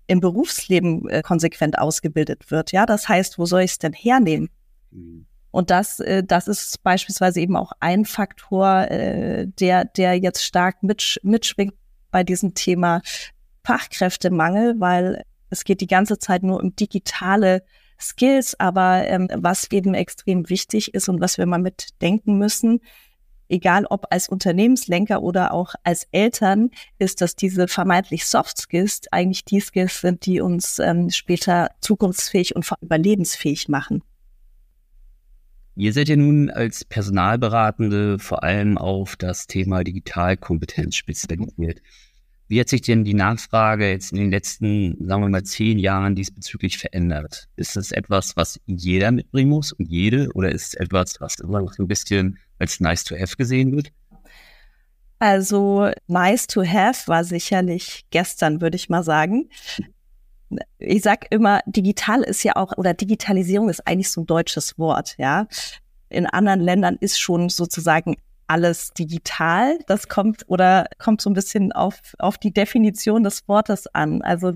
im 0.08 0.22
Berufsleben 0.22 1.08
äh, 1.10 1.22
konsequent 1.22 1.78
ausgebildet 1.78 2.52
wird. 2.52 2.72
Ja, 2.72 2.86
das 2.86 3.10
heißt, 3.10 3.38
wo 3.38 3.46
soll 3.46 3.62
ich 3.62 3.72
es 3.72 3.80
denn 3.80 3.94
hernehmen? 3.94 4.50
Mhm. 4.92 5.26
Und 5.52 5.70
das, 5.70 6.00
äh, 6.00 6.24
das 6.24 6.48
ist 6.48 6.84
beispielsweise 6.84 7.40
eben 7.42 7.56
auch 7.56 7.72
ein 7.80 8.06
Faktor, 8.06 8.90
äh, 8.90 9.48
der, 9.48 9.86
der 9.86 10.16
jetzt 10.16 10.44
stark 10.44 10.84
mitsch 10.84 11.18
mitschwingt 11.24 11.74
bei 12.12 12.24
diesem 12.24 12.54
Thema 12.54 13.02
Fachkräftemangel, 13.66 14.80
weil 14.80 15.24
es 15.50 15.64
geht 15.64 15.82
die 15.82 15.88
ganze 15.88 16.20
Zeit 16.20 16.44
nur 16.44 16.60
um 16.60 16.76
digitale 16.76 17.64
Skills. 18.00 18.60
Aber 18.60 19.08
ähm, 19.08 19.28
was 19.36 19.72
eben 19.72 19.94
extrem 19.94 20.50
wichtig 20.50 20.94
ist 20.94 21.10
und 21.10 21.22
was 21.22 21.38
wir 21.38 21.46
mal 21.46 21.60
mitdenken 21.60 22.38
müssen, 22.38 22.82
egal 23.50 23.86
ob 23.86 24.06
als 24.12 24.30
Unternehmenslenker 24.30 25.22
oder 25.24 25.54
auch 25.54 25.74
als 25.84 26.08
Eltern, 26.12 26.70
ist, 27.00 27.22
dass 27.22 27.36
diese 27.36 27.68
vermeintlich 27.68 28.26
Soft 28.26 28.60
Skills 28.60 29.02
eigentlich 29.12 29.44
die 29.44 29.60
Skills 29.60 30.02
sind, 30.02 30.26
die 30.26 30.40
uns 30.40 30.80
ähm, 30.80 31.10
später 31.10 31.72
zukunftsfähig 31.82 32.56
und 32.56 32.72
überlebensfähig 32.82 33.68
machen. 33.68 34.04
Ihr 35.80 35.94
seid 35.94 36.10
ja 36.10 36.18
nun 36.18 36.50
als 36.50 36.84
Personalberatende 36.84 38.20
vor 38.20 38.44
allem 38.44 38.78
auf 38.78 39.16
das 39.16 39.48
Thema 39.48 39.82
Digitalkompetenz 39.86 40.98
spezialisiert. 40.98 41.82
Wie 42.50 42.60
hat 42.60 42.68
sich 42.68 42.82
denn 42.82 43.06
die 43.06 43.14
Nachfrage 43.14 43.90
jetzt 43.90 44.12
in 44.12 44.18
den 44.18 44.30
letzten, 44.30 44.98
sagen 45.08 45.22
wir 45.22 45.30
mal, 45.30 45.44
zehn 45.44 45.80
Jahren 45.80 46.16
diesbezüglich 46.16 46.78
verändert? 46.78 47.48
Ist 47.56 47.78
das 47.78 47.94
etwas, 47.94 48.36
was 48.36 48.60
jeder 48.66 49.12
mitbringen 49.14 49.52
muss 49.52 49.72
und 49.72 49.88
jede 49.88 50.28
oder 50.34 50.52
ist 50.52 50.68
es 50.68 50.74
etwas, 50.74 51.22
was 51.22 51.40
immer 51.40 51.62
noch 51.62 51.72
so 51.72 51.84
ein 51.84 51.88
bisschen 51.88 52.40
als 52.58 52.82
nice 52.82 53.06
to 53.06 53.16
have 53.16 53.38
gesehen 53.38 53.72
wird? 53.72 53.94
Also 55.20 55.92
nice 56.08 56.46
to 56.48 56.62
have 56.62 57.08
war 57.08 57.24
sicherlich 57.24 58.04
gestern, 58.10 58.60
würde 58.60 58.76
ich 58.76 58.90
mal 58.90 59.04
sagen. 59.04 59.48
Ich 60.78 61.04
sag 61.04 61.28
immer, 61.32 61.62
digital 61.66 62.24
ist 62.24 62.44
ja 62.44 62.56
auch, 62.56 62.78
oder 62.78 62.94
Digitalisierung 62.94 63.70
ist 63.70 63.86
eigentlich 63.88 64.12
so 64.12 64.22
ein 64.22 64.26
deutsches 64.26 64.78
Wort, 64.80 65.16
ja. 65.18 65.48
In 66.10 66.26
anderen 66.26 66.60
Ländern 66.60 66.98
ist 67.00 67.20
schon 67.20 67.50
sozusagen 67.50 68.16
alles 68.48 68.94
digital. 68.94 69.78
Das 69.86 70.08
kommt 70.08 70.44
oder 70.48 70.88
kommt 70.98 71.22
so 71.22 71.30
ein 71.30 71.34
bisschen 71.34 71.72
auf, 71.72 72.00
auf 72.18 72.38
die 72.38 72.52
Definition 72.52 73.24
des 73.24 73.48
Wortes 73.48 73.88
an. 73.94 74.24
Also 74.24 74.54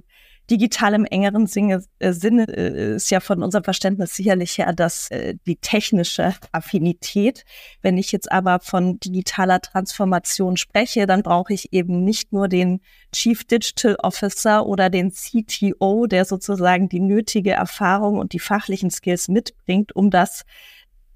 digital 0.58 0.94
im 0.94 1.06
engeren 1.06 1.48
Sinne, 1.48 1.84
äh, 1.98 2.14
Sinne 2.14 2.48
äh, 2.48 2.96
ist 2.96 3.10
ja 3.10 3.20
von 3.20 3.42
unserem 3.42 3.64
Verständnis 3.64 4.16
sicherlich 4.16 4.58
her 4.60 4.72
dass 4.74 5.10
äh, 5.10 5.36
die 5.48 5.56
technische 5.56 6.36
Affinität. 6.52 7.44
Wenn 7.82 7.98
ich 7.98 8.12
jetzt 8.12 8.32
aber 8.32 8.60
von 8.60 9.00
digitaler 9.00 9.62
Transformation 9.62 10.56
spreche, 10.56 11.08
dann 11.08 11.24
brauche 11.24 11.54
ich 11.54 11.74
eben 11.74 12.04
nicht 12.04 12.32
nur 12.34 12.48
den 12.48 12.82
Chief 13.12 13.44
Digital 13.44 13.96
Officer 13.96 14.68
oder 14.68 14.90
den 14.90 15.12
CTO, 15.12 16.06
der 16.06 16.26
sozusagen 16.26 16.88
die 16.88 17.00
nötige 17.00 17.52
Erfahrung 17.52 18.20
und 18.20 18.34
die 18.34 18.40
fachlichen 18.40 18.92
Skills 18.92 19.28
mitbringt, 19.28 19.96
um 19.96 20.12
das 20.12 20.44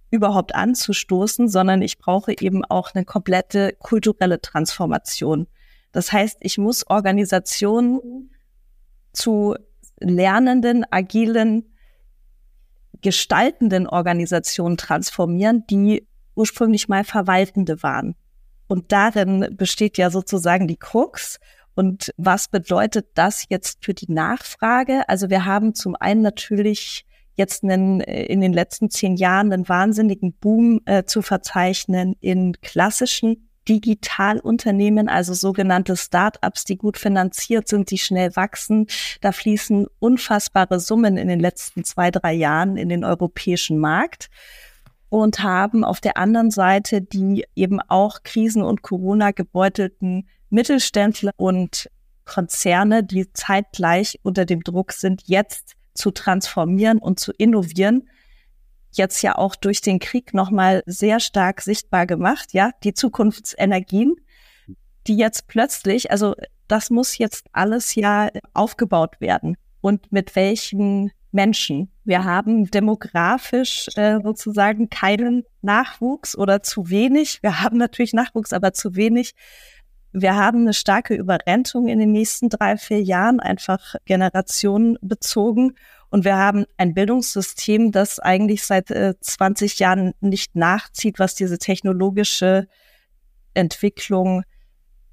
überhaupt 0.10 0.56
anzustoßen, 0.56 1.48
sondern 1.48 1.82
ich 1.82 2.00
brauche 2.00 2.34
eben 2.40 2.66
auch 2.66 2.96
eine 2.96 3.06
komplette 3.06 3.76
kulturelle 3.78 4.42
Transformation. 4.42 5.48
Das 5.92 6.12
heißt, 6.12 6.38
ich 6.42 6.58
muss 6.58 6.88
Organisationen 6.88 8.32
zu 9.18 9.56
lernenden, 10.00 10.86
agilen, 10.92 11.74
gestaltenden 13.02 13.88
Organisationen 13.88 14.78
transformieren, 14.78 15.66
die 15.70 16.08
ursprünglich 16.36 16.88
mal 16.88 17.04
verwaltende 17.04 17.82
waren. 17.84 18.16
Und 18.68 18.92
darin 18.92 19.56
besteht 19.58 19.98
ja 19.98 20.10
sozusagen 20.10 20.68
die 20.68 20.78
Krux. 20.78 21.40
Und 21.76 22.14
was 22.18 22.48
bedeutet 22.48 23.08
das 23.16 23.46
jetzt 23.50 23.84
für 23.84 23.94
die 23.94 24.12
Nachfrage? 24.12 25.08
Also 25.08 25.30
wir 25.30 25.46
haben 25.46 25.74
zum 25.74 25.96
einen 25.96 26.22
natürlich 26.22 27.06
jetzt 27.36 27.64
einen, 27.64 28.02
äh, 28.02 28.26
in 28.26 28.42
den 28.42 28.54
letzten 28.54 28.90
zehn 28.90 29.16
Jahren 29.16 29.54
einen 29.54 29.70
wahnsinnigen 29.70 30.34
Boom 30.34 30.82
äh, 30.86 31.04
zu 31.06 31.22
verzeichnen 31.22 32.16
in 32.20 32.54
klassischen 32.62 33.47
Digitalunternehmen, 33.68 35.10
also 35.10 35.34
sogenannte 35.34 35.98
Startups, 35.98 36.64
die 36.66 36.78
gut 36.78 36.98
finanziert 36.98 37.68
sind, 37.68 37.92
die 37.92 37.98
schnell 37.98 38.36
wachsen. 38.36 38.88
Da 39.22 39.32
fließen 39.32 39.88
unfassbare 40.00 40.80
Summen 40.80 41.18
in 41.18 41.28
den 41.28 41.40
letzten 41.40 41.84
zwei, 41.84 42.12
drei 42.12 42.34
Jahren 42.34 42.78
in 42.78 42.90
den 42.90 43.04
europäischen 43.04 43.80
Markt 43.80 44.30
und 45.10 45.42
haben 45.42 45.84
auf 45.84 46.02
der 46.02 46.18
anderen 46.18 46.52
Seite 46.52 47.02
die 47.02 47.46
eben 47.56 47.80
auch 47.82 48.24
Krisen- 48.24 48.64
und 48.64 48.82
Corona 48.82 49.32
gebeutelten 49.32 50.28
Mittelständler 50.50 51.32
und 51.38 51.90
Konzerne, 52.26 53.04
die 53.04 53.32
zeitgleich 53.32 54.20
unter 54.24 54.46
dem 54.46 54.62
Druck 54.62 54.92
sind, 54.92 55.24
jetzt 55.26 55.74
zu 55.94 56.12
transformieren 56.12 57.00
und 57.00 57.20
zu 57.20 57.32
innovieren, 57.38 58.08
jetzt 58.98 59.22
ja 59.22 59.38
auch 59.38 59.56
durch 59.56 59.82
den 59.82 60.00
Krieg 60.00 60.34
nochmal 60.34 60.84
sehr 60.86 61.20
stark 61.20 61.62
sichtbar 61.62 62.06
gemacht, 62.06 62.54
ja, 62.54 62.72
die 62.84 62.94
Zukunftsenergien, 62.94 64.16
die 65.08 65.16
jetzt 65.18 65.48
plötzlich, 65.48 66.12
also 66.12 66.36
das 66.68 66.90
muss 66.90 67.18
jetzt 67.18 67.48
alles 67.54 67.96
ja 67.96 68.30
aufgebaut 68.54 69.20
werden. 69.20 69.58
Und 69.82 70.12
mit 70.12 70.36
welchen 70.36 71.12
Menschen? 71.32 71.92
Wir 72.04 72.24
haben 72.24 72.70
demografisch 72.72 73.90
äh, 73.96 74.20
sozusagen 74.24 74.90
keinen 74.90 75.44
Nachwuchs 75.62 76.38
oder 76.38 76.64
zu 76.64 76.90
wenig. 76.90 77.40
Wir 77.42 77.62
haben 77.62 77.78
natürlich 77.78 78.14
Nachwuchs, 78.14 78.54
aber 78.54 78.74
zu 78.74 78.96
wenig. 78.96 79.34
Wir 80.12 80.36
haben 80.36 80.62
eine 80.62 80.74
starke 80.74 81.14
Überrentung 81.14 81.88
in 81.88 82.00
den 82.00 82.12
nächsten 82.12 82.50
drei, 82.50 82.78
vier 82.78 83.02
Jahren, 83.02 83.40
einfach 83.40 83.96
generationenbezogen. 84.06 85.78
Und 86.10 86.24
wir 86.24 86.38
haben 86.38 86.66
ein 86.78 86.94
Bildungssystem, 86.94 87.92
das 87.92 88.20
eigentlich 88.20 88.64
seit 88.64 88.92
äh, 88.92 89.16
20 89.20 89.80
Jahren 89.80 90.14
nicht 90.22 90.56
nachzieht, 90.56 91.20
was 91.20 91.36
diese 91.36 91.58
technologische 91.58 92.68
Entwicklung 93.54 94.44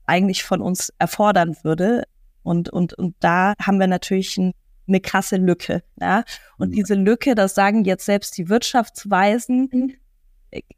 eigentlich 0.07 0.45
von 0.45 0.61
uns 0.61 0.93
erfordern 0.99 1.57
würde. 1.63 2.05
Und, 2.43 2.69
und, 2.69 2.95
und 2.95 3.17
da 3.21 3.55
haben 3.61 3.81
wir 3.81 3.87
natürlich 3.87 4.37
ein, 4.37 4.53
eine 4.87 5.01
krasse 5.01 5.37
Lücke. 5.37 5.83
Ja? 6.01 6.25
Und 6.59 6.71
mhm. 6.71 6.75
diese 6.75 6.95
Lücke, 6.95 7.35
das 7.35 7.55
sagen 7.55 7.85
jetzt 7.85 8.05
selbst 8.05 8.37
die 8.39 8.49
Wirtschaftsweisen, 8.49 9.97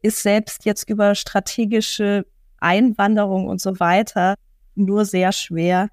ist 0.00 0.23
selbst 0.23 0.64
jetzt 0.64 0.88
über 0.88 1.14
strategische 1.14 2.25
Einwanderung 2.58 3.46
und 3.46 3.61
so 3.61 3.78
weiter 3.78 4.37
nur 4.75 5.04
sehr 5.04 5.32
schwer 5.32 5.88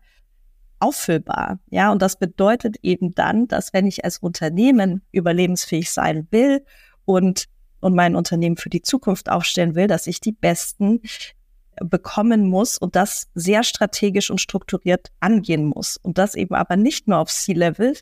auffüllbar. 0.83 1.59
Ja, 1.69 1.91
und 1.91 2.01
das 2.01 2.17
bedeutet 2.17 2.75
eben 2.81 3.15
dann, 3.15 3.47
dass 3.47 3.73
wenn 3.73 3.87
ich 3.87 4.03
als 4.03 4.17
Unternehmen 4.17 5.01
überlebensfähig 5.11 5.91
sein 5.91 6.27
will 6.31 6.65
und, 7.05 7.45
und 7.79 7.95
mein 7.95 8.15
Unternehmen 8.15 8.57
für 8.57 8.69
die 8.69 8.81
Zukunft 8.81 9.29
aufstellen 9.29 9.75
will, 9.75 9.87
dass 9.87 10.07
ich 10.07 10.19
die 10.19 10.33
besten 10.33 11.01
bekommen 11.77 12.49
muss 12.49 12.77
und 12.77 12.95
das 12.95 13.29
sehr 13.33 13.63
strategisch 13.63 14.29
und 14.29 14.41
strukturiert 14.41 15.11
angehen 15.19 15.65
muss. 15.65 15.97
Und 15.97 16.17
das 16.17 16.35
eben 16.35 16.53
aber 16.53 16.75
nicht 16.75 17.07
nur 17.07 17.19
auf 17.19 17.29
C-Level, 17.29 17.95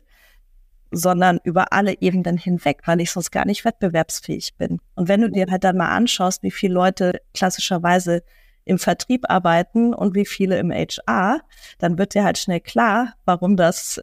sondern 0.90 1.38
über 1.44 1.72
alle 1.72 2.00
Ebenen 2.00 2.36
hinweg, 2.36 2.82
weil 2.84 3.00
ich 3.00 3.12
sonst 3.12 3.30
gar 3.30 3.46
nicht 3.46 3.64
wettbewerbsfähig 3.64 4.56
bin. 4.58 4.78
Und 4.94 5.08
wenn 5.08 5.22
du 5.22 5.30
dir 5.30 5.46
halt 5.50 5.64
dann 5.64 5.76
mal 5.78 5.88
anschaust, 5.88 6.42
wie 6.42 6.50
viele 6.50 6.74
Leute 6.74 7.20
klassischerweise 7.32 8.22
im 8.64 8.78
Vertrieb 8.78 9.28
arbeiten 9.28 9.94
und 9.94 10.14
wie 10.14 10.26
viele 10.26 10.58
im 10.58 10.70
HR, 10.70 11.40
dann 11.78 11.98
wird 11.98 12.14
dir 12.14 12.24
halt 12.24 12.38
schnell 12.38 12.60
klar, 12.60 13.14
warum 13.24 13.56
das, 13.56 14.00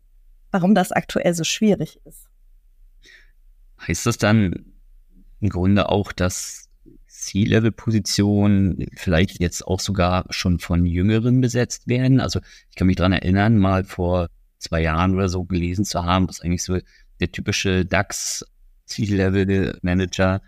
warum 0.52 0.76
das 0.76 0.92
aktuell 0.92 1.34
so 1.34 1.44
schwierig 1.44 2.00
ist. 2.06 2.28
Heißt 3.88 4.06
das 4.06 4.18
dann 4.18 4.74
im 5.40 5.50
Grunde 5.50 5.90
auch, 5.90 6.12
dass 6.12 6.70
C-Level-Positionen 7.08 8.88
vielleicht 8.96 9.40
jetzt 9.40 9.66
auch 9.66 9.80
sogar 9.80 10.26
schon 10.30 10.60
von 10.60 10.86
Jüngeren 10.86 11.42
besetzt 11.42 11.88
werden? 11.88 12.20
Also 12.20 12.40
ich 12.70 12.76
kann 12.76 12.88
mich 12.88 12.98
dran 12.98 13.12
erinnern, 13.12 13.58
mal 13.58 13.84
vor 13.84 14.30
zwei 14.58 14.82
Jahren 14.82 15.16
oder 15.16 15.30
so 15.30 15.46
gelesen 15.46 15.86
zu 15.86 16.04
haben, 16.04 16.28
dass 16.28 16.42
eigentlich 16.42 16.64
so 16.64 16.78
der 17.20 17.32
typische 17.32 17.86
DAX 17.86 18.46
C-Level-Manager 18.86 20.42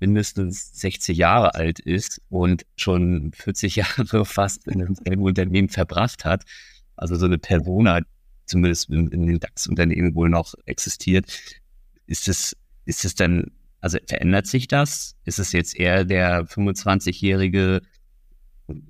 mindestens 0.00 0.72
60 0.80 1.16
Jahre 1.16 1.54
alt 1.54 1.78
ist 1.78 2.20
und 2.28 2.64
schon 2.76 3.32
40 3.32 3.76
Jahre 3.76 4.24
fast 4.24 4.66
in 4.66 4.96
einem 5.06 5.22
Unternehmen 5.22 5.68
verbracht 5.68 6.24
hat. 6.24 6.44
Also 6.96 7.16
so 7.16 7.26
eine 7.26 7.38
Persona, 7.38 8.00
zumindest 8.46 8.90
in, 8.90 9.08
in 9.08 9.26
den 9.26 9.40
DAX-Unternehmen 9.40 10.14
wohl 10.14 10.28
noch 10.28 10.54
existiert. 10.66 11.26
Ist 12.06 12.28
es, 12.28 12.56
ist 12.84 13.04
es 13.04 13.14
dann, 13.14 13.50
also 13.80 13.98
verändert 14.06 14.46
sich 14.46 14.68
das? 14.68 15.16
Ist 15.24 15.38
es 15.38 15.52
jetzt 15.52 15.76
eher 15.76 16.04
der 16.04 16.46
25-jährige 16.46 17.82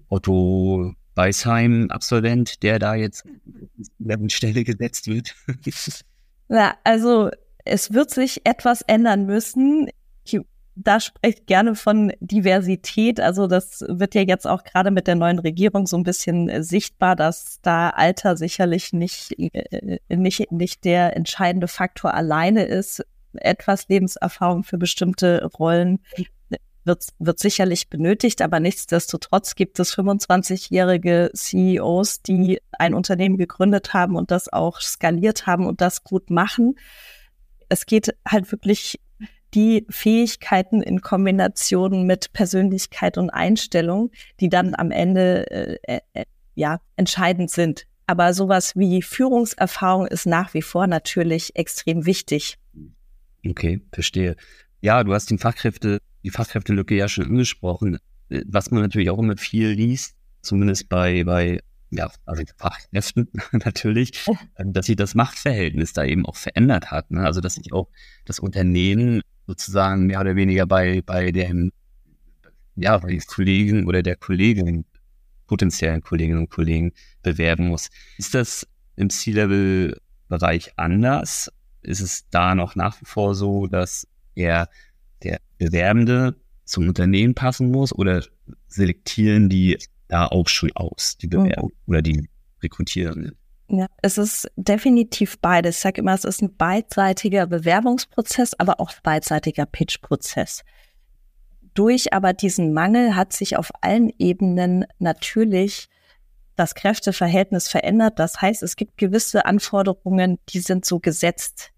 Otto 0.08 0.94
Beisheim-Absolvent, 1.14 2.62
der 2.62 2.78
da 2.78 2.94
jetzt 2.94 3.24
an 4.06 4.30
Stelle 4.30 4.64
gesetzt 4.64 5.06
wird? 5.06 5.34
Ja, 6.50 6.76
also 6.84 7.30
es 7.64 7.94
wird 7.94 8.10
sich 8.10 8.42
etwas 8.44 8.82
ändern 8.82 9.24
müssen 9.24 9.88
da 10.76 11.00
spricht 11.00 11.46
gerne 11.46 11.74
von 11.74 12.12
Diversität. 12.20 13.20
Also 13.20 13.46
das 13.46 13.84
wird 13.88 14.14
ja 14.14 14.22
jetzt 14.22 14.46
auch 14.46 14.64
gerade 14.64 14.90
mit 14.90 15.06
der 15.06 15.14
neuen 15.14 15.38
Regierung 15.38 15.86
so 15.86 15.96
ein 15.96 16.02
bisschen 16.02 16.48
äh, 16.48 16.62
sichtbar, 16.62 17.16
dass 17.16 17.60
da 17.62 17.90
Alter 17.90 18.36
sicherlich 18.36 18.92
nicht, 18.92 19.38
äh, 19.38 19.98
nicht, 20.08 20.50
nicht 20.50 20.84
der 20.84 21.16
entscheidende 21.16 21.68
Faktor 21.68 22.14
alleine 22.14 22.64
ist. 22.64 23.04
Etwas 23.34 23.88
Lebenserfahrung 23.88 24.64
für 24.64 24.78
bestimmte 24.78 25.44
Rollen 25.58 26.00
wird, 26.84 27.06
wird 27.18 27.38
sicherlich 27.38 27.88
benötigt, 27.88 28.42
aber 28.42 28.60
nichtsdestotrotz 28.60 29.54
gibt 29.54 29.80
es 29.80 29.96
25-jährige 29.96 31.30
CEOs, 31.34 32.22
die 32.22 32.60
ein 32.78 32.94
Unternehmen 32.94 33.38
gegründet 33.38 33.94
haben 33.94 34.16
und 34.16 34.30
das 34.30 34.52
auch 34.52 34.80
skaliert 34.80 35.46
haben 35.46 35.66
und 35.66 35.80
das 35.80 36.04
gut 36.04 36.30
machen 36.30 36.76
es 37.68 37.86
geht 37.86 38.14
halt 38.26 38.50
wirklich 38.52 39.00
die 39.54 39.86
Fähigkeiten 39.88 40.82
in 40.82 41.00
Kombination 41.00 42.06
mit 42.06 42.32
Persönlichkeit 42.32 43.18
und 43.18 43.30
Einstellung, 43.30 44.10
die 44.40 44.48
dann 44.48 44.74
am 44.74 44.90
Ende 44.90 45.78
äh, 45.86 46.00
äh, 46.12 46.24
ja 46.54 46.80
entscheidend 46.96 47.50
sind. 47.50 47.86
Aber 48.06 48.34
sowas 48.34 48.76
wie 48.76 49.00
Führungserfahrung 49.00 50.06
ist 50.06 50.26
nach 50.26 50.52
wie 50.54 50.62
vor 50.62 50.86
natürlich 50.86 51.56
extrem 51.56 52.04
wichtig. 52.04 52.58
Okay, 53.46 53.80
verstehe. 53.92 54.36
Ja, 54.80 55.04
du 55.04 55.14
hast 55.14 55.30
den 55.30 55.38
Fachkräfte, 55.38 55.98
die 56.22 56.30
Fachkräftelücke 56.30 56.94
ja 56.94 57.08
schon 57.08 57.24
angesprochen. 57.24 57.98
Was 58.28 58.70
man 58.70 58.82
natürlich 58.82 59.10
auch 59.10 59.18
immer 59.18 59.36
viel 59.36 59.68
liest, 59.70 60.16
zumindest 60.42 60.88
bei, 60.88 61.24
bei 61.24 61.60
ja, 61.90 62.10
also 62.26 62.42
Fachkräften 62.56 63.28
natürlich, 63.52 64.24
dass 64.58 64.86
sich 64.86 64.96
das 64.96 65.14
Machtverhältnis 65.14 65.92
da 65.92 66.04
eben 66.04 66.26
auch 66.26 66.36
verändert 66.36 66.90
hat. 66.90 67.10
Ne? 67.10 67.24
Also 67.24 67.40
dass 67.40 67.54
sich 67.54 67.72
auch 67.72 67.88
das 68.24 68.38
Unternehmen 68.38 69.22
sozusagen 69.46 70.06
mehr 70.06 70.20
oder 70.20 70.36
weniger 70.36 70.66
bei, 70.66 71.02
bei 71.04 71.30
dem, 71.30 71.72
ja, 72.76 72.98
bei 72.98 73.10
den 73.10 73.20
Kollegen 73.20 73.86
oder 73.86 74.02
der 74.02 74.16
Kollegin, 74.16 74.84
potenziellen 75.46 76.00
Kolleginnen 76.00 76.40
und 76.40 76.50
Kollegen 76.50 76.92
bewerben 77.22 77.68
muss. 77.68 77.90
Ist 78.18 78.34
das 78.34 78.66
im 78.96 79.10
C-Level-Bereich 79.10 80.72
anders? 80.76 81.52
Ist 81.82 82.00
es 82.00 82.28
da 82.30 82.54
noch 82.54 82.74
nach 82.74 83.00
wie 83.00 83.04
vor 83.04 83.34
so, 83.34 83.66
dass 83.66 84.06
er 84.34 84.68
der 85.22 85.40
Bewerbende 85.58 86.36
zum 86.64 86.88
Unternehmen 86.88 87.34
passen 87.34 87.70
muss 87.70 87.92
oder 87.92 88.24
selektieren 88.68 89.48
die 89.48 89.78
da 90.08 90.26
auch 90.26 90.48
schon 90.48 90.72
aus, 90.74 91.16
die 91.18 91.26
Bewerbung 91.26 91.70
mhm. 91.70 91.90
oder 91.90 92.02
die 92.02 92.28
Rekrutierenden? 92.62 93.36
Ja, 93.76 93.86
es 94.02 94.18
ist 94.18 94.48
definitiv 94.56 95.38
beides. 95.40 95.76
Ich 95.76 95.82
sage 95.82 96.00
immer, 96.00 96.14
es 96.14 96.24
ist 96.24 96.42
ein 96.42 96.56
beidseitiger 96.56 97.46
Bewerbungsprozess, 97.46 98.54
aber 98.58 98.78
auch 98.78 98.92
beidseitiger 99.02 99.66
Pitch-Prozess. 99.66 100.62
Durch 101.74 102.12
aber 102.12 102.32
diesen 102.32 102.72
Mangel 102.72 103.16
hat 103.16 103.32
sich 103.32 103.56
auf 103.56 103.72
allen 103.80 104.10
Ebenen 104.18 104.86
natürlich 105.00 105.88
das 106.54 106.76
Kräfteverhältnis 106.76 107.68
verändert. 107.68 108.20
Das 108.20 108.40
heißt, 108.40 108.62
es 108.62 108.76
gibt 108.76 108.96
gewisse 108.96 109.44
Anforderungen, 109.44 110.38
die 110.50 110.60
sind 110.60 110.84
so 110.84 111.00
gesetzt 111.00 111.72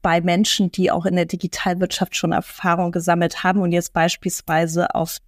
bei 0.00 0.20
Menschen, 0.20 0.72
die 0.72 0.90
auch 0.90 1.04
in 1.04 1.16
der 1.16 1.26
Digitalwirtschaft 1.26 2.16
schon 2.16 2.32
Erfahrung 2.32 2.92
gesammelt 2.92 3.44
haben 3.44 3.60
und 3.60 3.72
jetzt 3.72 3.92
beispielsweise 3.92 4.94
auf 4.94 5.18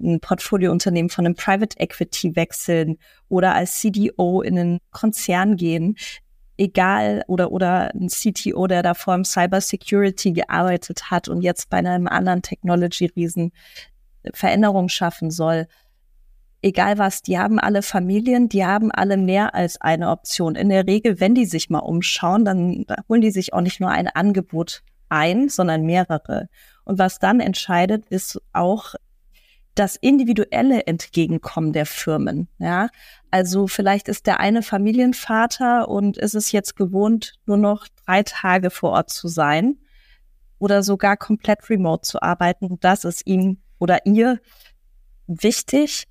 ein 0.00 0.20
Portfoliounternehmen 0.20 1.10
von 1.10 1.26
einem 1.26 1.34
Private 1.34 1.78
Equity 1.78 2.36
wechseln 2.36 2.96
oder 3.28 3.54
als 3.54 3.80
CDO 3.80 4.42
in 4.42 4.58
einen 4.58 4.78
Konzern 4.90 5.56
gehen, 5.56 5.96
egal 6.56 7.24
oder 7.26 7.52
oder 7.52 7.92
ein 7.94 8.08
CTO, 8.08 8.66
der 8.66 8.82
davor 8.82 9.14
im 9.14 9.24
Cyber 9.24 9.60
Security 9.60 10.32
gearbeitet 10.32 11.10
hat 11.10 11.28
und 11.28 11.42
jetzt 11.42 11.70
bei 11.70 11.78
einem 11.78 12.08
anderen 12.08 12.42
Technology 12.42 13.06
Riesen 13.06 13.52
Veränderungen 14.32 14.88
schaffen 14.88 15.30
soll. 15.30 15.66
Egal 16.62 16.96
was, 16.96 17.20
die 17.20 17.38
haben 17.38 17.58
alle 17.58 17.82
Familien, 17.82 18.48
die 18.48 18.64
haben 18.64 18.90
alle 18.90 19.18
mehr 19.18 19.54
als 19.54 19.78
eine 19.80 20.08
Option. 20.08 20.54
In 20.54 20.70
der 20.70 20.86
Regel, 20.86 21.20
wenn 21.20 21.34
die 21.34 21.44
sich 21.44 21.68
mal 21.68 21.80
umschauen, 21.80 22.44
dann 22.44 22.86
holen 23.08 23.20
die 23.20 23.30
sich 23.30 23.52
auch 23.52 23.60
nicht 23.60 23.80
nur 23.80 23.90
ein 23.90 24.08
Angebot 24.08 24.82
ein, 25.10 25.50
sondern 25.50 25.82
mehrere. 25.82 26.48
Und 26.84 26.98
was 26.98 27.18
dann 27.18 27.40
entscheidet, 27.40 28.06
ist 28.06 28.40
auch 28.54 28.94
das 29.74 29.96
individuelle 29.96 30.86
Entgegenkommen 30.86 31.72
der 31.72 31.86
Firmen. 31.86 32.48
Ja, 32.58 32.88
also 33.30 33.66
vielleicht 33.66 34.08
ist 34.08 34.26
der 34.26 34.40
eine 34.40 34.62
Familienvater 34.62 35.88
und 35.88 36.16
ist 36.16 36.34
es 36.34 36.52
jetzt 36.52 36.76
gewohnt, 36.76 37.34
nur 37.46 37.56
noch 37.56 37.86
drei 38.06 38.22
Tage 38.22 38.70
vor 38.70 38.90
Ort 38.90 39.10
zu 39.10 39.28
sein 39.28 39.78
oder 40.58 40.82
sogar 40.82 41.16
komplett 41.16 41.68
remote 41.68 42.02
zu 42.02 42.22
arbeiten. 42.22 42.78
Das 42.80 43.04
ist 43.04 43.26
ihm 43.26 43.58
oder 43.78 44.06
ihr 44.06 44.40
wichtig. 45.26 46.04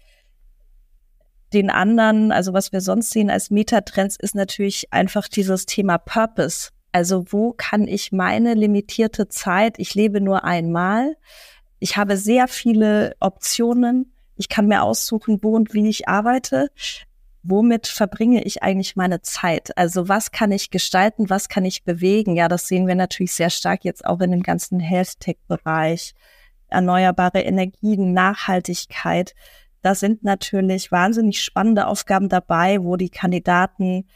Den 1.54 1.70
anderen, 1.70 2.32
also 2.32 2.54
was 2.54 2.72
wir 2.72 2.82
sonst 2.82 3.12
sehen 3.12 3.30
als 3.30 3.52
Metatrends, 3.52 4.16
ist 4.18 4.36
natürlich 4.36 4.92
einfach 4.92 5.28
dieses 5.28 5.66
Thema 5.66 5.98
Purpose. 5.98 6.70
Also 6.92 7.26
wo 7.32 7.54
kann 7.54 7.88
ich 7.88 8.12
meine 8.12 8.54
limitierte 8.54 9.28
Zeit, 9.28 9.80
ich 9.80 9.96
lebe 9.96 10.20
nur 10.20 10.44
einmal, 10.44 11.16
ich 11.84 11.98
habe 11.98 12.16
sehr 12.16 12.48
viele 12.48 13.14
Optionen. 13.20 14.14
Ich 14.38 14.48
kann 14.48 14.68
mir 14.68 14.84
aussuchen, 14.84 15.44
wo 15.44 15.54
und 15.54 15.74
wie 15.74 15.90
ich 15.90 16.08
arbeite. 16.08 16.70
Womit 17.44 17.88
verbringe 17.88 18.42
ich 18.42 18.64
eigentlich 18.64 18.96
meine 18.96 19.20
Zeit? 19.20 19.78
Also 19.78 20.08
was 20.08 20.32
kann 20.32 20.54
ich 20.54 20.72
gestalten? 20.72 21.30
Was 21.30 21.50
kann 21.50 21.66
ich 21.66 21.84
bewegen? 21.84 22.38
Ja, 22.38 22.48
das 22.48 22.70
sehen 22.70 22.88
wir 22.88 22.96
natürlich 22.96 23.34
sehr 23.34 23.50
stark 23.50 23.84
jetzt 23.84 24.06
auch 24.06 24.22
in 24.22 24.32
dem 24.32 24.44
ganzen 24.44 24.80
Health-Tech-Bereich. 24.80 26.14
Erneuerbare 26.70 27.42
Energien, 27.42 28.14
Nachhaltigkeit. 28.14 29.36
Da 29.82 29.94
sind 29.94 30.24
natürlich 30.24 30.90
wahnsinnig 30.90 31.44
spannende 31.44 31.88
Aufgaben 31.88 32.30
dabei, 32.30 32.82
wo 32.82 32.96
die 32.96 33.10
Kandidaten 33.10 34.08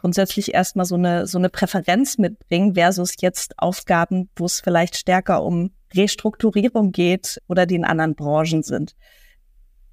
grundsätzlich 0.00 0.54
erstmal 0.54 0.86
so 0.86 0.96
eine, 0.96 1.28
so 1.28 1.38
eine 1.38 1.50
Präferenz 1.50 2.18
mitbringen 2.18 2.74
versus 2.74 3.14
jetzt 3.20 3.60
Aufgaben, 3.60 4.28
wo 4.34 4.46
es 4.46 4.60
vielleicht 4.60 4.96
stärker 4.96 5.44
um 5.44 5.70
Restrukturierung 5.96 6.92
geht 6.92 7.40
oder 7.48 7.66
die 7.66 7.74
in 7.76 7.84
anderen 7.84 8.14
Branchen 8.14 8.62
sind. 8.62 8.94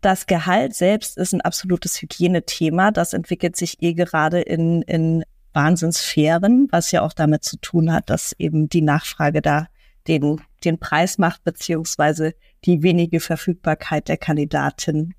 Das 0.02 0.26
Gehalt 0.28 0.76
selbst 0.76 1.18
ist 1.18 1.34
ein 1.34 1.42
absolutes 1.42 2.02
Hygienethema. 2.02 2.92
Das 2.92 3.14
entwickelt 3.14 3.56
sich 3.56 3.82
eh 3.82 3.94
gerade 3.94 4.42
in, 4.42 4.82
in 4.82 5.24
Wahnsinnssphären, 5.54 6.68
was 6.72 6.92
ja 6.92 7.02
auch 7.02 7.14
damit 7.14 7.44
zu 7.44 7.58
tun 7.58 7.94
hat, 7.94 8.10
dass 8.10 8.34
eben 8.38 8.68
die 8.68 8.82
Nachfrage 8.82 9.42
da 9.42 9.68
den, 10.08 10.42
den 10.66 10.80
Preis 10.80 11.18
macht, 11.18 11.44
beziehungsweise 11.44 12.34
die 12.66 12.84
wenige 12.84 13.20
Verfügbarkeit 13.20 14.10
der 14.10 14.18
Kandidatin. 14.18 15.14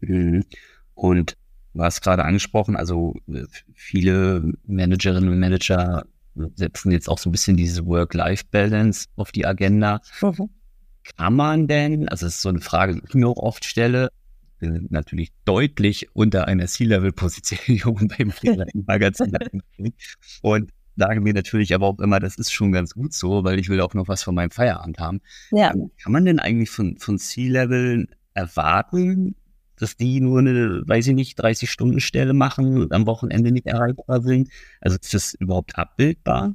Mhm. 0.00 0.44
Und 0.94 1.36
du 1.74 1.82
hast 1.82 2.02
gerade 2.02 2.24
angesprochen, 2.24 2.76
also 2.76 3.14
äh, 3.28 3.44
viele 3.72 4.52
Managerinnen 4.66 5.28
und 5.28 5.38
Manager 5.38 6.06
setzen 6.56 6.90
jetzt 6.90 7.08
auch 7.08 7.18
so 7.18 7.28
ein 7.28 7.32
bisschen 7.32 7.56
diese 7.56 7.86
Work-Life-Balance 7.86 9.06
auf 9.16 9.32
die 9.32 9.46
Agenda. 9.46 10.00
Mhm. 10.20 10.50
Kann 11.16 11.34
man 11.34 11.68
denn, 11.68 12.08
also 12.08 12.26
das 12.26 12.36
ist 12.36 12.42
so 12.42 12.48
eine 12.48 12.60
Frage, 12.60 12.94
die 12.94 13.02
ich 13.06 13.14
mir 13.14 13.28
auch 13.28 13.36
oft 13.36 13.64
stelle, 13.64 14.10
wir 14.58 14.72
sind 14.72 14.90
natürlich 14.90 15.32
deutlich 15.44 16.08
unter 16.14 16.48
einer 16.48 16.66
C-Level-Position 16.66 18.08
beim 18.18 18.32
Magazin. 18.86 19.36
und 20.42 20.70
sagen 20.96 21.22
mir 21.22 21.34
natürlich 21.34 21.74
aber 21.74 21.86
auch 21.86 21.98
immer, 21.98 22.20
das 22.20 22.36
ist 22.36 22.52
schon 22.52 22.72
ganz 22.72 22.94
gut 22.94 23.12
so, 23.12 23.44
weil 23.44 23.58
ich 23.58 23.68
will 23.68 23.80
auch 23.80 23.94
noch 23.94 24.08
was 24.08 24.22
von 24.22 24.34
meinem 24.34 24.50
Feierabend 24.50 24.98
haben. 24.98 25.20
Ja. 25.50 25.72
Kann 25.72 26.12
man 26.12 26.24
denn 26.24 26.38
eigentlich 26.38 26.70
von, 26.70 26.96
von 26.98 27.18
C-Level 27.18 28.08
erwarten, 28.32 29.34
dass 29.78 29.96
die 29.96 30.20
nur 30.20 30.40
eine, 30.40 30.82
weiß 30.86 31.08
ich 31.08 31.14
nicht, 31.14 31.38
30-Stunden-Stelle 31.38 32.32
machen 32.32 32.82
und 32.82 32.92
am 32.92 33.06
Wochenende 33.06 33.52
nicht 33.52 33.66
erreichbar 33.66 34.22
sind? 34.22 34.48
Also 34.80 34.96
ist 35.00 35.14
das 35.14 35.34
überhaupt 35.34 35.76
abbildbar? 35.76 36.54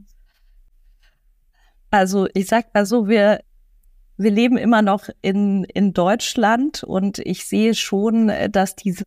Also 1.92 2.28
ich 2.34 2.48
sag 2.48 2.74
mal 2.74 2.86
so, 2.86 3.08
wir, 3.08 3.42
wir 4.18 4.32
leben 4.32 4.58
immer 4.58 4.82
noch 4.82 5.10
in, 5.22 5.64
in 5.64 5.94
Deutschland 5.94 6.84
und 6.84 7.20
ich 7.20 7.46
sehe 7.46 7.74
schon, 7.74 8.32
dass 8.52 8.76
diese 8.76 9.04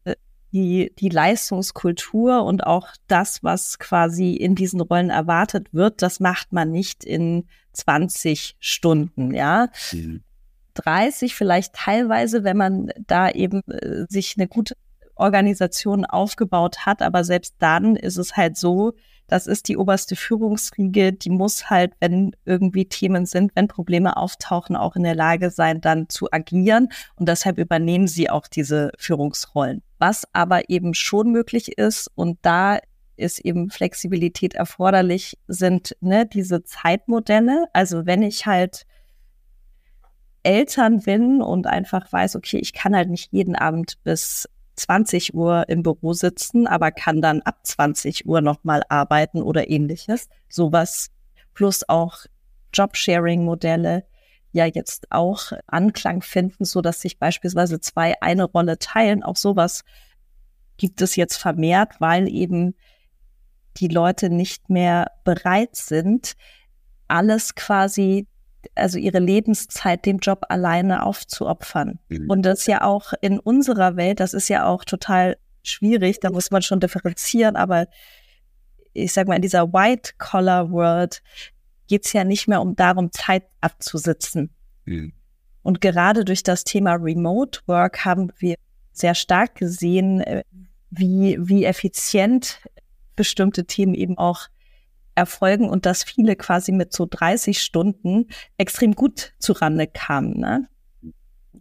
die, 0.53 0.93
die 0.99 1.09
Leistungskultur 1.09 2.45
und 2.45 2.67
auch 2.67 2.89
das, 3.07 3.43
was 3.43 3.79
quasi 3.79 4.35
in 4.35 4.55
diesen 4.55 4.81
Rollen 4.81 5.11
erwartet 5.11 5.73
wird, 5.73 6.03
das 6.03 6.21
macht 6.21 6.53
man 6.53 6.71
nicht 6.71 7.05
in 7.05 7.47
20 7.73 8.57
Stunden, 8.61 9.33
ja. 9.35 9.69
Mhm. 9.93 10.23
30 10.75 11.35
vielleicht 11.35 11.75
teilweise, 11.75 12.45
wenn 12.45 12.57
man 12.57 12.91
da 13.07 13.31
eben 13.31 13.63
äh, 13.69 14.07
sich 14.09 14.35
eine 14.37 14.49
gute 14.49 14.75
Organisation 15.15 16.05
aufgebaut 16.05 16.87
hat. 16.87 17.03
Aber 17.03 17.25
selbst 17.25 17.55
dann 17.59 17.97
ist 17.97 18.17
es 18.17 18.37
halt 18.37 18.57
so, 18.57 18.93
das 19.29 19.47
ist 19.47 19.69
die 19.69 19.79
oberste 19.79 20.17
Führungsriege, 20.17 21.13
die 21.13 21.31
muss 21.31 21.71
halt, 21.71 21.95
wenn 22.01 22.37
irgendwie 22.45 22.87
Themen 22.87 23.25
sind, 23.25 23.53
wenn 23.55 23.69
Probleme 23.69 24.17
auftauchen, 24.17 24.77
auch 24.77 24.97
in 24.97 25.05
der 25.05 25.15
Lage 25.15 25.51
sein, 25.51 25.81
dann 25.81 26.09
zu 26.09 26.31
agieren. 26.31 26.89
Und 27.17 27.29
deshalb 27.29 27.59
übernehmen 27.59 28.09
sie 28.09 28.29
auch 28.29 28.47
diese 28.47 28.91
Führungsrollen. 28.99 29.83
Was 29.99 30.25
aber 30.33 30.69
eben 30.69 30.93
schon 30.93 31.31
möglich 31.31 31.79
ist, 31.79 32.11
und 32.15 32.41
da 32.43 32.79
ist 33.17 33.39
eben 33.39 33.71
Flexibilität 33.71 34.55
erforderlich, 34.55 35.39
sind 35.47 35.97
ne, 36.01 36.27
diese 36.27 36.65
Zeitmodelle. 36.65 37.67
Also 37.73 38.05
wenn 38.05 38.23
ich 38.23 38.47
halt 38.47 38.85
Eltern 40.43 41.01
bin 41.01 41.43
und 41.43 41.67
einfach 41.67 42.13
weiß, 42.13 42.37
okay, 42.37 42.59
ich 42.59 42.73
kann 42.73 42.95
halt 42.95 43.11
nicht 43.11 43.33
jeden 43.33 43.55
Abend 43.55 44.03
bis 44.03 44.49
20 44.77 45.35
Uhr 45.35 45.69
im 45.69 45.83
Büro 45.83 46.13
sitzen, 46.13 46.67
aber 46.67 46.91
kann 46.91 47.21
dann 47.21 47.43
ab 47.43 47.59
20 47.63 48.27
Uhr 48.27 48.41
nochmal 48.41 48.83
arbeiten 48.89 49.43
oder 49.43 49.69
ähnliches. 49.69 50.29
Sowas 50.49 51.11
plus 51.55 51.89
auch 51.89 52.19
Jobsharing-Modelle 52.73 54.05
ja 54.53 54.67
jetzt 54.67 55.07
auch 55.11 55.53
Anklang 55.67 56.23
finden, 56.23 56.65
so 56.65 56.81
dass 56.81 57.01
sich 57.01 57.19
beispielsweise 57.19 57.81
zwei 57.81 58.15
eine 58.21 58.45
Rolle 58.45 58.79
teilen. 58.79 59.23
Auch 59.23 59.37
sowas 59.37 59.83
gibt 60.77 61.01
es 61.01 61.17
jetzt 61.17 61.37
vermehrt, 61.37 62.01
weil 62.01 62.29
eben 62.29 62.75
die 63.79 63.89
Leute 63.89 64.29
nicht 64.29 64.69
mehr 64.69 65.11
bereit 65.25 65.77
sind, 65.77 66.35
alles 67.09 67.55
quasi, 67.55 68.27
also 68.75 68.99
ihre 68.99 69.19
Lebenszeit 69.19 70.07
dem 70.07 70.19
Job 70.19 70.45
alleine 70.49 71.05
aufzuopfern. 71.05 71.99
Mhm. 72.09 72.31
Und 72.31 72.43
das 72.43 72.67
ja 72.67 72.83
auch 72.83 73.13
in 73.21 73.39
unserer 73.39 73.97
Welt, 73.97 74.21
das 74.21 74.35
ist 74.35 74.49
ja 74.49 74.67
auch 74.67 74.85
total 74.85 75.37
schwierig, 75.63 76.21
da 76.21 76.31
muss 76.31 76.51
man 76.51 76.63
schon 76.63 76.81
differenzieren, 76.81 77.57
aber 77.57 77.87
ich 78.93 79.13
sag 79.13 79.27
mal, 79.27 79.37
in 79.37 79.43
dieser 79.43 79.73
White-Collar-World 79.73 81.23
geht's 81.89 82.13
ja 82.13 82.25
nicht 82.25 82.49
mehr 82.49 82.61
um 82.61 82.77
darum, 82.77 83.11
Zeit 83.13 83.45
abzusitzen. 83.61 84.51
Mhm. 84.85 85.13
Und 85.63 85.81
gerade 85.81 86.25
durch 86.25 86.43
das 86.43 86.65
Thema 86.65 86.95
Remote 86.95 87.61
Work 87.67 88.05
haben 88.05 88.33
wir 88.39 88.57
sehr 88.93 89.15
stark 89.15 89.55
gesehen, 89.55 90.21
äh, 90.21 90.43
wie, 90.91 91.39
wie 91.41 91.65
effizient 91.65 92.61
bestimmte 93.17 93.65
Themen 93.65 93.95
eben 93.95 94.19
auch 94.19 94.49
erfolgen 95.15 95.69
und 95.69 95.87
dass 95.87 96.03
viele 96.05 96.37
quasi 96.37 96.73
mit 96.73 96.93
so 96.93 97.07
30 97.09 97.61
Stunden 97.61 98.29
extrem 98.57 98.95
gut 98.95 99.33
zurande 99.39 99.87
kamen. 99.87 100.39
Ne? 100.39 100.69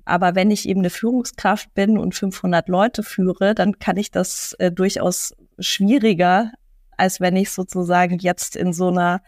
Aber 0.05 0.35
wenn 0.35 0.51
ich 0.51 0.67
eben 0.67 0.81
eine 0.81 0.89
Führungskraft 0.89 1.73
bin 1.73 1.97
und 1.97 2.15
500 2.15 2.67
Leute 2.69 3.03
führe, 3.03 3.55
dann 3.55 3.79
kann 3.79 3.97
ich 3.97 4.11
das 4.11 4.53
äh, 4.59 4.71
durchaus 4.71 5.35
schwieriger, 5.59 6.51
als 6.97 7.19
wenn 7.19 7.35
ich 7.35 7.51
sozusagen 7.51 8.17
jetzt 8.19 8.55
in 8.55 8.73
so 8.73 8.87
einer 8.89 9.21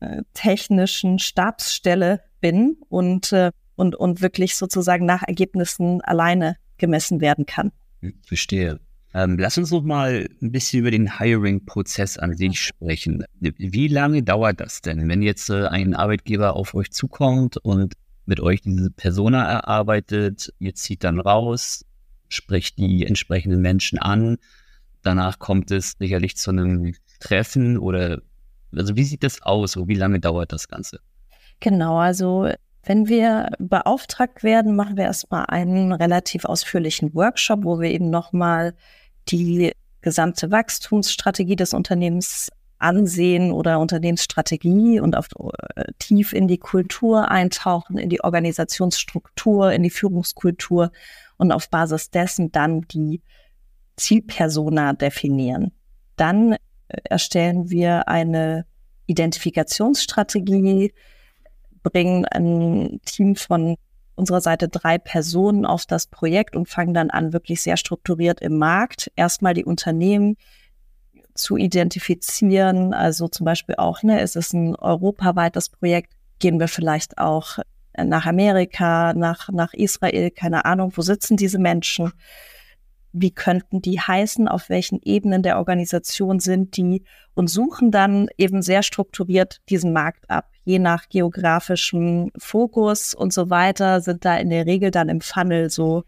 äh, 0.00 0.22
technischen 0.34 1.18
Stabsstelle 1.18 2.22
bin 2.40 2.76
und, 2.88 3.32
äh, 3.32 3.50
und, 3.76 3.94
und 3.96 4.20
wirklich 4.20 4.56
sozusagen 4.56 5.06
nach 5.06 5.22
Ergebnissen 5.22 6.00
alleine 6.00 6.56
gemessen 6.78 7.20
werden 7.20 7.46
kann. 7.46 7.72
Verstehe. 8.26 8.80
Ähm, 9.14 9.36
lass 9.38 9.58
uns 9.58 9.70
noch 9.70 9.82
mal 9.82 10.28
ein 10.40 10.52
bisschen 10.52 10.80
über 10.80 10.90
den 10.90 11.18
Hiring-Prozess 11.18 12.16
an 12.16 12.34
sich 12.36 12.60
sprechen. 12.60 13.24
Wie 13.40 13.88
lange 13.88 14.22
dauert 14.22 14.60
das 14.60 14.80
denn, 14.80 15.08
wenn 15.08 15.22
jetzt 15.22 15.50
äh, 15.50 15.66
ein 15.66 15.94
Arbeitgeber 15.94 16.56
auf 16.56 16.74
euch 16.74 16.90
zukommt 16.90 17.58
und 17.58 17.94
mit 18.24 18.40
euch 18.40 18.62
diese 18.62 18.90
Persona 18.90 19.44
erarbeitet, 19.44 20.52
ihr 20.58 20.74
zieht 20.74 21.04
dann 21.04 21.20
raus, 21.20 21.84
spricht 22.28 22.78
die 22.78 23.04
entsprechenden 23.04 23.60
Menschen 23.60 23.98
an, 23.98 24.38
danach 25.02 25.38
kommt 25.38 25.70
es 25.70 25.94
sicherlich 25.98 26.36
zu 26.36 26.50
einem 26.50 26.94
Treffen 27.20 27.76
oder 27.76 28.22
also 28.74 28.96
wie 28.96 29.04
sieht 29.04 29.22
das 29.22 29.42
aus? 29.42 29.76
Wie 29.76 29.94
lange 29.94 30.20
dauert 30.20 30.52
das 30.52 30.68
Ganze? 30.68 31.00
Genau, 31.60 31.98
also 31.98 32.48
wenn 32.84 33.06
wir 33.06 33.50
beauftragt 33.58 34.42
werden, 34.42 34.74
machen 34.74 34.96
wir 34.96 35.04
erstmal 35.04 35.46
einen 35.46 35.92
relativ 35.92 36.44
ausführlichen 36.44 37.14
Workshop, 37.14 37.64
wo 37.64 37.80
wir 37.80 37.90
eben 37.90 38.10
nochmal 38.10 38.74
die 39.28 39.72
gesamte 40.00 40.50
Wachstumsstrategie 40.50 41.56
des 41.56 41.74
Unternehmens 41.74 42.50
ansehen 42.78 43.52
oder 43.52 43.78
Unternehmensstrategie 43.78 45.00
und 45.00 45.16
auf, 45.16 45.28
äh, 45.76 45.84
tief 45.98 46.32
in 46.32 46.48
die 46.48 46.58
Kultur 46.58 47.30
eintauchen, 47.30 47.96
in 47.96 48.10
die 48.10 48.22
Organisationsstruktur, 48.22 49.72
in 49.72 49.84
die 49.84 49.90
Führungskultur 49.90 50.90
und 51.36 51.52
auf 51.52 51.70
Basis 51.70 52.10
dessen 52.10 52.50
dann 52.50 52.82
die 52.82 53.22
Zielpersona 53.96 54.94
definieren. 54.94 55.70
Dann 56.16 56.52
äh, 56.52 56.58
erstellen 57.04 57.70
wir 57.70 58.08
eine 58.08 58.66
Identifikationsstrategie, 59.06 60.92
bringen 61.82 62.24
ein 62.26 63.00
Team 63.04 63.36
von 63.36 63.76
unserer 64.14 64.40
Seite 64.40 64.68
drei 64.68 64.98
Personen 64.98 65.64
auf 65.64 65.86
das 65.86 66.06
Projekt 66.06 66.56
und 66.56 66.68
fangen 66.68 66.94
dann 66.94 67.10
an, 67.10 67.32
wirklich 67.32 67.62
sehr 67.62 67.76
strukturiert 67.76 68.40
im 68.40 68.58
Markt 68.58 69.10
erstmal 69.16 69.54
die 69.54 69.64
Unternehmen 69.64 70.36
zu 71.34 71.56
identifizieren. 71.56 72.94
Also 72.94 73.28
zum 73.28 73.44
Beispiel 73.44 73.76
auch, 73.76 74.02
ne, 74.02 74.20
ist 74.20 74.36
es 74.36 74.52
ein 74.52 74.76
europaweites 74.76 75.70
Projekt? 75.70 76.12
Gehen 76.38 76.60
wir 76.60 76.68
vielleicht 76.68 77.18
auch 77.18 77.58
nach 77.96 78.26
Amerika, 78.26 79.12
nach, 79.14 79.48
nach 79.50 79.74
Israel, 79.74 80.30
keine 80.30 80.64
Ahnung, 80.64 80.92
wo 80.94 81.02
sitzen 81.02 81.36
diese 81.36 81.58
Menschen? 81.58 82.12
Wie 83.12 83.30
könnten 83.30 83.82
die 83.82 84.00
heißen? 84.00 84.48
Auf 84.48 84.70
welchen 84.70 85.00
Ebenen 85.02 85.42
der 85.42 85.58
Organisation 85.58 86.40
sind 86.40 86.76
die? 86.76 87.04
Und 87.34 87.48
suchen 87.48 87.90
dann 87.90 88.28
eben 88.38 88.62
sehr 88.62 88.82
strukturiert 88.82 89.60
diesen 89.68 89.92
Markt 89.92 90.30
ab 90.30 90.51
je 90.64 90.78
nach 90.78 91.08
geografischem 91.08 92.30
Fokus 92.38 93.14
und 93.14 93.32
so 93.32 93.50
weiter 93.50 94.00
sind 94.00 94.24
da 94.24 94.36
in 94.36 94.50
der 94.50 94.66
Regel 94.66 94.90
dann 94.90 95.08
im 95.08 95.20
Funnel 95.20 95.70
so, 95.70 96.04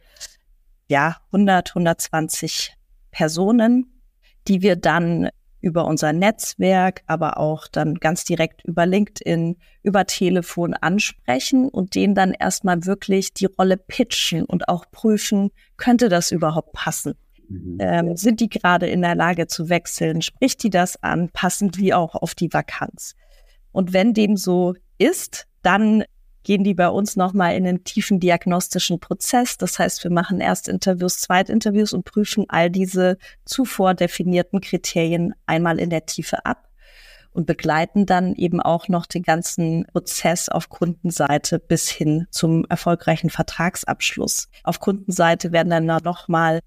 ja, 0.88 1.16
100, 1.32 1.70
120 1.70 2.74
Personen, 3.10 4.00
die 4.46 4.62
wir 4.62 4.76
dann 4.76 5.30
über 5.64 5.86
unser 5.86 6.12
Netzwerk, 6.12 7.02
aber 7.06 7.38
auch 7.38 7.68
dann 7.68 7.94
ganz 7.94 8.24
direkt 8.24 8.62
über 8.64 8.84
LinkedIn, 8.84 9.56
über 9.82 10.04
Telefon 10.04 10.74
ansprechen 10.74 11.70
und 11.70 11.94
denen 11.94 12.14
dann 12.14 12.32
erstmal 12.32 12.84
wirklich 12.84 13.32
die 13.32 13.46
Rolle 13.46 13.78
pitchen 13.78 14.44
und 14.44 14.68
auch 14.68 14.84
prüfen, 14.90 15.50
könnte 15.78 16.10
das 16.10 16.32
überhaupt 16.32 16.72
passen? 16.74 17.14
Mhm. 17.48 17.78
Ähm, 17.80 18.16
sind 18.16 18.40
die 18.40 18.50
gerade 18.50 18.86
in 18.86 19.00
der 19.00 19.14
Lage 19.14 19.46
zu 19.46 19.70
wechseln? 19.70 20.20
Spricht 20.20 20.62
die 20.62 20.70
das 20.70 21.02
an? 21.02 21.30
Passen 21.32 21.70
die 21.70 21.94
auch 21.94 22.14
auf 22.14 22.34
die 22.34 22.52
Vakanz? 22.52 23.14
Und 23.74 23.92
wenn 23.92 24.14
dem 24.14 24.36
so 24.36 24.74
ist, 24.98 25.46
dann 25.62 26.04
gehen 26.44 26.62
die 26.62 26.74
bei 26.74 26.88
uns 26.88 27.16
nochmal 27.16 27.56
in 27.56 27.66
einen 27.66 27.82
tiefen 27.82 28.20
diagnostischen 28.20 29.00
Prozess. 29.00 29.58
Das 29.58 29.80
heißt, 29.80 30.04
wir 30.04 30.12
machen 30.12 30.40
Erstinterviews, 30.40 31.18
Zweitinterviews 31.18 31.92
und 31.92 32.04
prüfen 32.04 32.44
all 32.48 32.70
diese 32.70 33.18
zuvor 33.44 33.94
definierten 33.94 34.60
Kriterien 34.60 35.34
einmal 35.46 35.80
in 35.80 35.90
der 35.90 36.06
Tiefe 36.06 36.46
ab 36.46 36.68
und 37.32 37.46
begleiten 37.46 38.06
dann 38.06 38.34
eben 38.36 38.60
auch 38.60 38.86
noch 38.86 39.06
den 39.06 39.24
ganzen 39.24 39.86
Prozess 39.86 40.48
auf 40.48 40.68
Kundenseite 40.68 41.58
bis 41.58 41.90
hin 41.90 42.28
zum 42.30 42.64
erfolgreichen 42.68 43.28
Vertragsabschluss. 43.28 44.48
Auf 44.62 44.78
Kundenseite 44.78 45.50
werden 45.50 45.70
dann 45.70 45.86
nochmal 46.04 46.60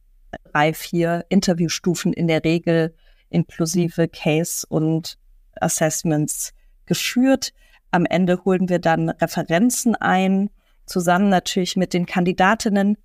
drei, 0.52 0.74
vier 0.74 1.26
Interviewstufen 1.30 2.12
in 2.12 2.28
der 2.28 2.43
Regel 2.43 2.93
inklusive 3.30 4.10
Case 4.10 4.65
und 4.67 5.17
Assessments 5.62 6.54
geführt. 6.88 7.54
Am 7.91 8.06
Ende 8.06 8.43
holen 8.43 8.69
wir 8.69 8.80
dann 8.80 9.10
Referenzen 9.10 9.95
ein, 9.95 10.50
zusammen 10.86 11.30
natürlich 11.30 11.76
mit 11.76 11.93
den 11.93 12.06
Kandidatinnen 12.06 12.97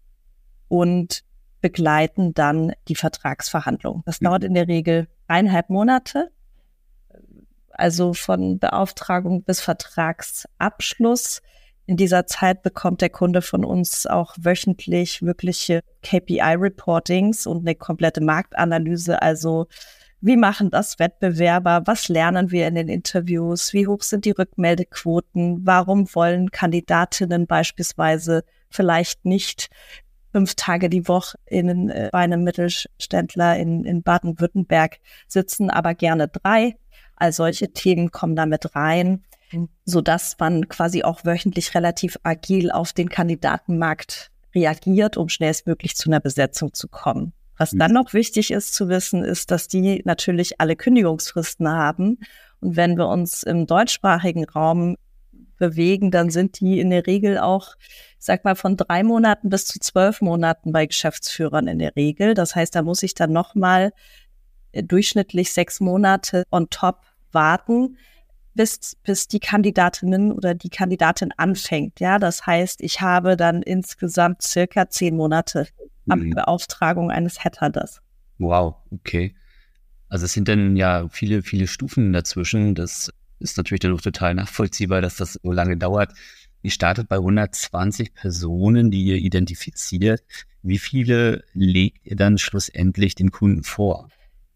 und 0.69 1.25
begleiten 1.61 2.35
dann 2.35 2.73
die 2.89 2.97
Vertragsverhandlung. 2.97 4.03
Das 4.05 4.21
mhm. 4.21 4.27
dauert 4.27 4.45
in 4.45 4.55
der 4.55 4.69
Regel 4.69 5.09
eineinhalb 5.29 5.71
Monate, 5.71 6.31
also 7.71 8.13
von 8.13 8.59
Beauftragung 8.59 9.45
bis 9.45 9.61
Vertragsabschluss. 9.61 11.41
In 11.87 11.97
dieser 11.97 12.27
Zeit 12.27 12.63
bekommt 12.63 13.01
der 13.01 13.11
Kunde 13.11 13.43
von 13.43 13.65
uns 13.65 14.07
auch 14.07 14.35
wöchentlich 14.39 15.23
wirkliche 15.23 15.83
KPI-Reportings 16.03 17.47
und 17.47 17.61
eine 17.61 17.75
komplette 17.75 18.21
Marktanalyse, 18.21 19.21
also 19.23 19.67
wie 20.23 20.37
machen 20.37 20.71
das 20.71 21.01
Wettbewerber? 21.01 21.83
Was 21.85 22.09
lernen 22.09 22.53
wir 22.53 22.69
in 22.69 22.77
den 22.77 22.89
Interviews? 22.89 23.73
Wie 23.73 23.89
hoch 23.89 24.03
sind 24.03 24.25
die 24.25 24.31
Rückmeldequoten? 24.31 25.67
Warum 25.67 26.07
wollen 26.15 26.53
Kandidatinnen 26.53 27.49
beispielsweise 27.49 28.45
vielleicht 28.71 29.25
nicht 29.25 29.69
fünf 30.31 30.55
Tage 30.55 30.89
die 30.89 31.09
Woche 31.09 31.37
in, 31.47 31.91
äh, 31.91 32.09
bei 32.13 32.21
einem 32.21 32.45
Mittelständler 32.45 33.59
in, 33.59 33.85
in 33.85 34.05
Baden-Württemberg 34.05 35.01
sitzen, 35.27 35.71
aber 35.71 35.95
gerne 35.95 36.29
drei? 36.29 36.77
All 37.17 37.33
solche 37.33 37.73
Themen 37.73 38.13
kommen 38.13 38.37
damit 38.37 38.77
rein, 38.77 39.25
so 39.85 40.01
dass 40.01 40.37
man 40.39 40.69
quasi 40.69 41.03
auch 41.03 41.25
wöchentlich 41.25 41.75
relativ 41.75 42.17
agil 42.23 42.71
auf 42.71 42.93
den 42.93 43.09
Kandidatenmarkt 43.09 44.31
reagiert, 44.55 45.17
um 45.17 45.29
schnellstmöglich 45.29 45.97
zu 45.97 46.09
einer 46.09 46.21
Besetzung 46.21 46.73
zu 46.75 46.87
kommen. 46.87 47.33
Was 47.63 47.75
mhm. 47.75 47.79
dann 47.79 47.93
noch 47.93 48.13
wichtig 48.13 48.51
ist 48.51 48.75
zu 48.75 48.89
wissen, 48.89 49.23
ist, 49.23 49.53
dass 49.53 49.69
die 49.69 50.03
natürlich 50.05 50.61
alle 50.61 50.75
Kündigungsfristen 50.75 51.69
haben. 51.69 52.19
Und 52.61 52.75
wenn 52.75 52.99
wir 52.99 53.07
uns 53.07 53.45
im 53.45 53.69
deutschsprachigen 53.69 54.45
Raum 54.49 54.97
bewegen, 55.59 56.11
dann 56.11 56.31
sind 56.31 56.59
die 56.59 56.81
in 56.81 56.91
der 56.91 57.07
Regel 57.07 57.39
auch, 57.39 57.77
sag 58.19 58.45
mal, 58.45 58.57
von 58.57 58.77
drei 58.77 59.05
Monaten 59.05 59.49
bis 59.49 59.67
zu 59.67 59.79
zwölf 59.79 60.21
Monaten 60.21 60.73
bei 60.73 60.87
Geschäftsführern 60.87 61.69
in 61.69 61.79
der 61.79 61.95
Regel. 61.95 62.35
Das 62.35 62.57
heißt, 62.57 62.75
da 62.75 62.83
muss 62.83 63.05
ich 63.05 63.15
dann 63.15 63.31
nochmal 63.31 63.93
äh, 64.73 64.83
durchschnittlich 64.83 65.53
sechs 65.53 65.79
Monate 65.79 66.43
on 66.51 66.69
top 66.69 67.03
warten, 67.31 67.97
bis, 68.55 68.97
bis 69.05 69.29
die 69.29 69.39
Kandidatinnen 69.39 70.33
oder 70.33 70.55
die 70.55 70.69
Kandidatin 70.69 71.31
anfängt. 71.37 72.01
Ja, 72.01 72.19
das 72.19 72.45
heißt, 72.45 72.81
ich 72.81 73.01
habe 73.01 73.37
dann 73.37 73.63
insgesamt 73.63 74.43
circa 74.43 74.91
zehn 74.91 75.17
Monate 75.17 75.69
mhm. 76.05 76.31
Beauftragung 76.31 77.11
eines 77.11 77.45
Headhunters. 77.45 78.01
Wow, 78.39 78.77
okay. 78.91 79.35
Also 80.09 80.27
es 80.27 80.33
sind 80.33 80.49
dann 80.49 80.77
ja 80.77 81.09
viele, 81.09 81.43
viele 81.43 81.67
Stufen 81.67 82.13
dazwischen. 82.13 82.75
Das 82.75 83.13
ist 83.39 83.57
natürlich 83.57 83.81
dann 83.81 83.95
auch 83.95 84.01
total 84.01 84.35
nachvollziehbar, 84.35 85.01
dass 85.01 85.17
das 85.17 85.39
so 85.43 85.53
lange 85.53 85.77
dauert. 85.77 86.13
Ihr 86.63 86.71
startet 86.71 87.09
bei 87.09 87.17
120 87.17 88.15
Personen, 88.15 88.91
die 88.91 89.05
ihr 89.05 89.17
identifiziert. 89.17 90.23
Wie 90.63 90.79
viele 90.79 91.45
legt 91.55 92.07
ihr 92.07 92.17
dann 92.17 92.39
schlussendlich 92.39 93.15
den 93.15 93.33
Kunden 93.33 93.65
vor? 93.65 94.09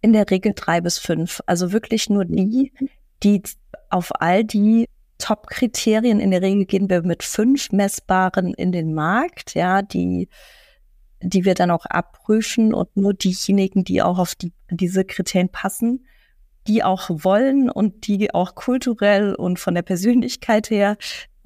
In 0.02 0.12
der 0.12 0.30
Regel 0.30 0.52
drei 0.54 0.80
bis 0.80 0.98
fünf. 0.98 1.40
Also 1.46 1.72
wirklich 1.72 2.08
nur 2.08 2.24
die, 2.24 2.72
die 3.22 3.42
auf 3.90 4.20
all 4.20 4.44
die 4.44 4.88
Top-Kriterien. 5.18 6.20
In 6.20 6.30
der 6.30 6.42
Regel 6.42 6.66
gehen 6.66 6.90
wir 6.90 7.02
mit 7.02 7.22
fünf 7.22 7.72
messbaren 7.72 8.54
in 8.54 8.70
den 8.70 8.94
Markt, 8.94 9.54
ja, 9.54 9.82
die, 9.82 10.28
die 11.22 11.44
wir 11.44 11.54
dann 11.54 11.70
auch 11.70 11.86
abprüfen 11.86 12.74
und 12.74 12.96
nur 12.96 13.14
diejenigen, 13.14 13.84
die 13.84 14.02
auch 14.02 14.18
auf 14.18 14.34
die, 14.34 14.52
diese 14.70 15.04
Kriterien 15.04 15.48
passen, 15.48 16.06
die 16.66 16.82
auch 16.82 17.08
wollen 17.10 17.70
und 17.70 18.06
die 18.06 18.34
auch 18.34 18.54
kulturell 18.54 19.34
und 19.34 19.58
von 19.58 19.74
der 19.74 19.82
Persönlichkeit 19.82 20.70
her 20.70 20.96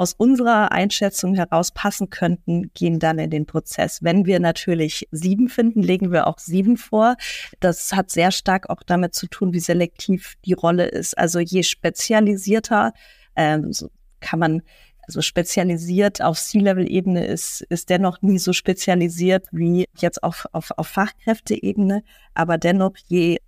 aus 0.00 0.14
unserer 0.14 0.72
Einschätzung 0.72 1.34
heraus 1.34 1.72
passen 1.72 2.08
könnten, 2.08 2.70
gehen 2.72 2.98
dann 2.98 3.18
in 3.18 3.28
den 3.28 3.44
Prozess. 3.44 4.02
Wenn 4.02 4.24
wir 4.24 4.40
natürlich 4.40 5.06
sieben 5.10 5.50
finden, 5.50 5.82
legen 5.82 6.10
wir 6.10 6.26
auch 6.26 6.38
sieben 6.38 6.78
vor. 6.78 7.16
Das 7.60 7.92
hat 7.92 8.10
sehr 8.10 8.30
stark 8.30 8.70
auch 8.70 8.82
damit 8.82 9.14
zu 9.14 9.26
tun, 9.26 9.52
wie 9.52 9.60
selektiv 9.60 10.36
die 10.46 10.54
Rolle 10.54 10.86
ist. 10.86 11.18
Also 11.18 11.38
je 11.38 11.62
spezialisierter 11.62 12.94
ähm, 13.36 13.72
kann 14.20 14.38
man 14.38 14.62
also 15.10 15.22
spezialisiert 15.22 16.22
auf 16.22 16.38
C-Level-Ebene 16.38 17.26
ist, 17.26 17.62
ist 17.62 17.90
dennoch 17.90 18.22
nie 18.22 18.38
so 18.38 18.52
spezialisiert 18.52 19.48
wie 19.50 19.88
jetzt 19.98 20.22
auf, 20.22 20.46
auf, 20.52 20.70
auf 20.76 20.86
Fachkräfteebene. 20.86 22.04
Aber 22.32 22.58
dennoch, 22.58 22.92
je, 23.08 23.38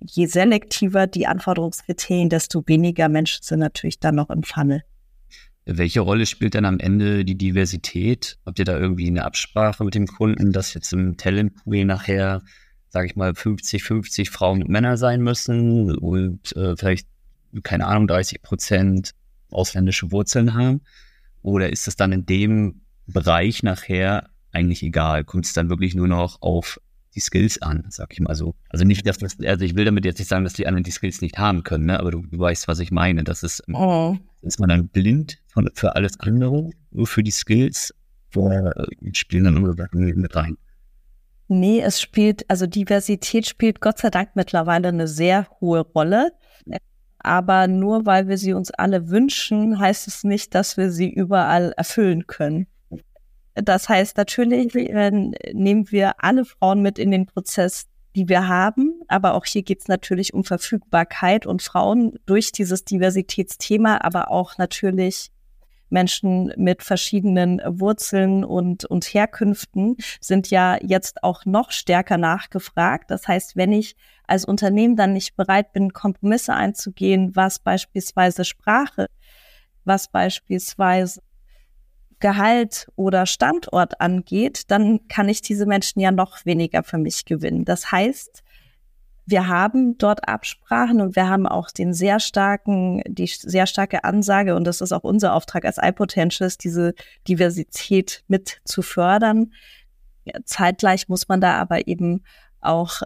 je 0.00 0.26
selektiver 0.26 1.08
die 1.08 1.26
Anforderungskriterien, 1.26 2.28
desto 2.28 2.62
weniger 2.66 3.08
Menschen 3.08 3.42
sind 3.42 3.58
natürlich 3.58 3.98
dann 3.98 4.14
noch 4.14 4.30
im 4.30 4.44
Funnel. 4.44 4.84
Welche 5.66 6.00
Rolle 6.00 6.26
spielt 6.26 6.54
dann 6.54 6.64
am 6.64 6.78
Ende 6.78 7.24
die 7.24 7.36
Diversität? 7.36 8.38
Habt 8.46 8.60
ihr 8.60 8.64
da 8.64 8.78
irgendwie 8.78 9.08
eine 9.08 9.24
Absprache 9.24 9.82
mit 9.82 9.96
dem 9.96 10.06
Kunden, 10.06 10.52
dass 10.52 10.74
jetzt 10.74 10.92
im 10.92 11.16
Talentpool 11.16 11.84
nachher, 11.84 12.40
sage 12.88 13.08
ich 13.08 13.16
mal, 13.16 13.34
50, 13.34 13.82
50 13.82 14.30
Frauen 14.30 14.62
und 14.62 14.70
Männer 14.70 14.96
sein 14.96 15.22
müssen 15.22 15.96
und 15.98 16.54
äh, 16.56 16.76
vielleicht, 16.76 17.08
keine 17.64 17.88
Ahnung, 17.88 18.06
30 18.06 18.42
Prozent 18.42 19.10
ausländische 19.52 20.12
Wurzeln 20.12 20.54
haben? 20.54 20.80
Oder 21.42 21.70
ist 21.70 21.88
es 21.88 21.96
dann 21.96 22.12
in 22.12 22.26
dem 22.26 22.82
Bereich 23.06 23.62
nachher 23.62 24.30
eigentlich 24.52 24.82
egal? 24.82 25.24
Kommt 25.24 25.46
es 25.46 25.52
dann 25.52 25.70
wirklich 25.70 25.94
nur 25.94 26.08
noch 26.08 26.42
auf 26.42 26.80
die 27.14 27.20
Skills 27.20 27.60
an, 27.60 27.84
sag 27.88 28.12
ich 28.12 28.20
mal 28.20 28.34
so. 28.34 28.54
Also 28.68 28.84
nicht, 28.84 29.06
dass 29.06 29.18
das, 29.18 29.38
also 29.40 29.64
ich 29.64 29.74
will 29.74 29.84
damit 29.84 30.04
jetzt 30.04 30.18
nicht 30.18 30.28
sagen, 30.28 30.44
dass 30.44 30.52
die 30.52 30.66
anderen 30.66 30.84
die 30.84 30.90
Skills 30.90 31.20
nicht 31.20 31.38
haben 31.38 31.64
können, 31.64 31.86
ne? 31.86 31.98
aber 31.98 32.12
du, 32.12 32.22
du 32.22 32.38
weißt, 32.38 32.68
was 32.68 32.78
ich 32.78 32.92
meine. 32.92 33.24
Das 33.24 33.42
ist, 33.42 33.64
oh. 33.72 34.16
ist 34.42 34.60
man 34.60 34.68
dann 34.68 34.88
blind 34.88 35.38
von, 35.48 35.68
für 35.74 35.96
alles 35.96 36.20
andere, 36.20 36.70
nur 36.92 37.06
für 37.06 37.22
die 37.22 37.32
Skills, 37.32 37.94
oder 38.36 38.76
äh, 38.76 39.14
spielen 39.14 39.44
dann 39.44 39.56
andere 39.56 39.74
Sachen 39.74 40.00
mit 40.00 40.36
rein. 40.36 40.56
Nee, 41.48 41.80
es 41.80 42.00
spielt, 42.00 42.48
also 42.48 42.66
Diversität 42.66 43.46
spielt 43.46 43.80
Gott 43.80 43.98
sei 43.98 44.10
Dank 44.10 44.36
mittlerweile 44.36 44.88
eine 44.88 45.08
sehr 45.08 45.48
hohe 45.60 45.80
Rolle. 45.80 46.30
Aber 47.22 47.68
nur 47.68 48.06
weil 48.06 48.28
wir 48.28 48.38
sie 48.38 48.52
uns 48.54 48.70
alle 48.70 49.08
wünschen, 49.08 49.78
heißt 49.78 50.08
es 50.08 50.24
nicht, 50.24 50.54
dass 50.54 50.76
wir 50.76 50.90
sie 50.90 51.10
überall 51.10 51.72
erfüllen 51.76 52.26
können. 52.26 52.66
Das 53.54 53.88
heißt, 53.88 54.16
natürlich 54.16 54.74
äh, 54.74 55.10
nehmen 55.52 55.90
wir 55.90 56.22
alle 56.22 56.44
Frauen 56.44 56.82
mit 56.82 56.98
in 56.98 57.10
den 57.10 57.26
Prozess, 57.26 57.88
die 58.16 58.28
wir 58.28 58.48
haben. 58.48 59.00
Aber 59.08 59.34
auch 59.34 59.44
hier 59.44 59.62
geht 59.62 59.80
es 59.80 59.88
natürlich 59.88 60.34
um 60.34 60.44
Verfügbarkeit 60.44 61.46
und 61.46 61.62
Frauen 61.62 62.18
durch 62.26 62.52
dieses 62.52 62.84
Diversitätsthema, 62.84 63.98
aber 64.02 64.30
auch 64.30 64.58
natürlich 64.58 65.30
Menschen 65.90 66.52
mit 66.56 66.82
verschiedenen 66.82 67.60
Wurzeln 67.64 68.44
und, 68.44 68.84
und 68.84 69.04
Herkünften 69.04 69.96
sind 70.20 70.50
ja 70.50 70.78
jetzt 70.82 71.22
auch 71.22 71.44
noch 71.44 71.70
stärker 71.70 72.16
nachgefragt. 72.16 73.10
Das 73.10 73.28
heißt, 73.28 73.56
wenn 73.56 73.72
ich 73.72 73.96
als 74.26 74.44
Unternehmen 74.44 74.96
dann 74.96 75.12
nicht 75.12 75.36
bereit 75.36 75.72
bin, 75.72 75.92
Kompromisse 75.92 76.54
einzugehen, 76.54 77.34
was 77.34 77.58
beispielsweise 77.58 78.44
Sprache, 78.44 79.06
was 79.84 80.08
beispielsweise 80.08 81.20
Gehalt 82.20 82.86
oder 82.96 83.24
Standort 83.24 84.00
angeht, 84.00 84.70
dann 84.70 85.08
kann 85.08 85.28
ich 85.28 85.40
diese 85.40 85.66
Menschen 85.66 86.00
ja 86.00 86.10
noch 86.10 86.44
weniger 86.44 86.82
für 86.82 86.98
mich 86.98 87.24
gewinnen. 87.24 87.64
Das 87.64 87.90
heißt, 87.90 88.42
wir 89.30 89.48
haben 89.48 89.96
dort 89.98 90.28
Absprachen 90.28 91.00
und 91.00 91.16
wir 91.16 91.28
haben 91.28 91.46
auch 91.46 91.70
den 91.70 91.94
sehr 91.94 92.20
starken, 92.20 93.02
die 93.06 93.26
sehr 93.26 93.66
starke 93.66 94.04
Ansage, 94.04 94.54
und 94.54 94.64
das 94.64 94.80
ist 94.80 94.92
auch 94.92 95.04
unser 95.04 95.34
Auftrag 95.34 95.64
als 95.64 95.78
iPotentials, 95.80 96.58
diese 96.58 96.94
Diversität 97.28 98.24
mit 98.28 98.60
zu 98.64 98.82
fördern. 98.82 99.52
Zeitgleich 100.44 101.08
muss 101.08 101.28
man 101.28 101.40
da 101.40 101.54
aber 101.54 101.88
eben 101.88 102.24
auch 102.60 103.02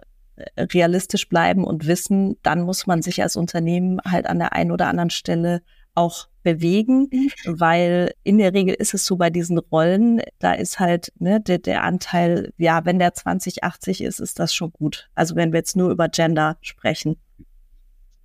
realistisch 0.57 1.29
bleiben 1.29 1.63
und 1.63 1.87
wissen, 1.87 2.35
dann 2.43 2.61
muss 2.61 2.87
man 2.87 3.01
sich 3.01 3.21
als 3.21 3.35
Unternehmen 3.35 3.99
halt 4.05 4.27
an 4.27 4.39
der 4.39 4.53
einen 4.53 4.71
oder 4.71 4.87
anderen 4.87 5.09
Stelle 5.09 5.61
auch 5.93 6.27
bewegen, 6.45 7.09
mhm. 7.11 7.31
weil 7.45 8.13
in 8.23 8.37
der 8.37 8.53
Regel 8.53 8.75
ist 8.75 8.93
es 8.93 9.05
so 9.05 9.17
bei 9.17 9.29
diesen 9.29 9.57
Rollen, 9.57 10.21
da 10.39 10.53
ist 10.53 10.79
halt 10.79 11.11
ne, 11.19 11.41
der, 11.41 11.57
der 11.57 11.83
Anteil, 11.83 12.53
ja, 12.57 12.85
wenn 12.85 12.99
der 12.99 13.13
2080 13.13 14.01
ist, 14.01 14.19
ist 14.19 14.39
das 14.39 14.53
schon 14.53 14.71
gut. 14.71 15.09
Also 15.15 15.35
wenn 15.35 15.51
wir 15.51 15.59
jetzt 15.59 15.75
nur 15.75 15.89
über 15.89 16.07
Gender 16.07 16.57
sprechen. 16.61 17.17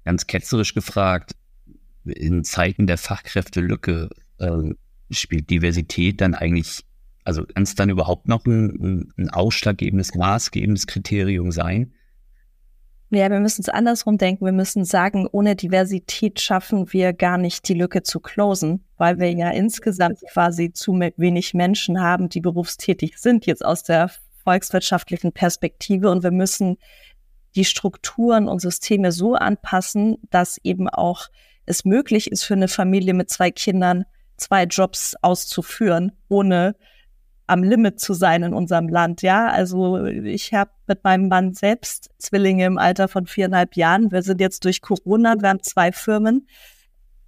Ganz 0.05 0.27
ketzerisch 0.27 0.75
gefragt, 0.75 1.33
in 2.05 2.45
Zeiten 2.45 2.87
der 2.87 2.99
Fachkräftelücke 2.99 4.11
äh, 4.39 4.75
spielt 5.11 5.51
Diversität 5.51 6.21
dann 6.21 6.35
eigentlich, 6.35 6.85
also 7.25 7.45
kann 7.45 7.63
es 7.63 7.75
dann 7.75 7.89
überhaupt 7.89 8.29
noch 8.29 8.45
ein, 8.45 9.13
ein 9.17 9.31
ausschlaggebendes, 9.31 10.15
maßgebendes 10.15 10.87
Kriterium 10.87 11.53
sein? 11.53 11.95
Ja, 13.13 13.29
wir 13.29 13.41
müssen 13.41 13.63
es 13.63 13.69
andersrum 13.69 14.19
denken. 14.19 14.45
Wir 14.45 14.53
müssen 14.53 14.85
sagen, 14.85 15.27
ohne 15.31 15.57
Diversität 15.57 16.41
schaffen 16.41 16.93
wir 16.93 17.13
gar 17.13 17.39
nicht 17.39 17.69
die 17.69 17.75
Lücke 17.75 18.05
zu 18.05 18.21
closen, 18.21 18.85
weil 18.99 19.19
wir 19.19 19.33
ja 19.33 19.51
insgesamt 19.51 20.21
quasi 20.33 20.73
zu 20.73 20.93
wenig 20.93 21.53
Menschen 21.53 22.01
haben, 22.01 22.29
die 22.29 22.41
berufstätig 22.41 23.19
sind, 23.19 23.47
jetzt 23.47 23.65
aus 23.65 23.83
der 23.83 24.13
volkswirtschaftlichen 24.45 25.33
Perspektive. 25.33 26.09
Und 26.09 26.23
wir 26.23 26.31
müssen 26.31 26.77
die 27.57 27.65
Strukturen 27.65 28.47
und 28.47 28.61
Systeme 28.61 29.11
so 29.11 29.35
anpassen, 29.35 30.19
dass 30.31 30.59
eben 30.63 30.89
auch 30.89 31.27
es 31.67 31.85
möglich 31.85 32.31
ist 32.31 32.45
für 32.45 32.55
eine 32.55 32.69
Familie 32.69 33.15
mit 33.15 33.29
zwei 33.29 33.51
Kindern, 33.51 34.05
zwei 34.37 34.65
Jobs 34.65 35.17
auszuführen, 35.21 36.13
ohne 36.29 36.77
am 37.51 37.63
Limit 37.63 38.01
zu 38.01 38.15
sein 38.15 38.43
in 38.43 38.55
unserem 38.55 38.89
Land. 38.89 39.23
Ja, 39.23 39.49
also 39.49 40.07
ich 40.07 40.55
habe 40.55 40.71
mit 40.87 41.05
meinem 41.05 41.29
Mann 41.29 41.53
selbst 41.53 42.11
Zwillinge 42.19 42.65
im 42.65 42.79
Alter 42.79 43.09
von 43.09 43.27
viereinhalb 43.27 43.77
Jahren. 43.77 44.13
Wir 44.13 44.23
sind 44.23 44.41
jetzt 44.41 44.65
durch 44.65 44.81
Corona, 44.81 45.35
wir 45.41 45.49
haben 45.49 45.63
zwei 45.63 45.93
Firmen 45.93 46.47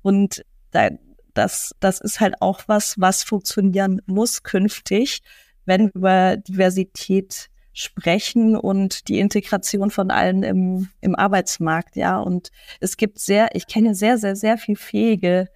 und 0.02 0.44
da, 0.70 0.90
das, 1.35 1.72
das 1.80 2.00
ist 2.00 2.20
halt 2.20 2.40
auch 2.40 2.62
was, 2.66 2.94
was 2.98 3.24
funktionieren 3.24 4.00
muss 4.06 4.42
künftig, 4.42 5.22
wenn 5.64 5.87
wir 5.87 5.92
über 5.94 6.37
Diversität 6.37 7.48
sprechen 7.72 8.56
und 8.56 9.08
die 9.08 9.18
Integration 9.18 9.90
von 9.90 10.11
allen 10.11 10.42
im, 10.42 10.88
im 11.00 11.16
Arbeitsmarkt, 11.16 11.96
ja. 11.96 12.18
Und 12.18 12.50
es 12.80 12.96
gibt 12.96 13.18
sehr, 13.18 13.54
ich 13.54 13.66
kenne 13.66 13.94
sehr, 13.94 14.18
sehr, 14.18 14.37
sehr 14.37 14.58
viel 14.58 14.76
fähige 14.76 15.48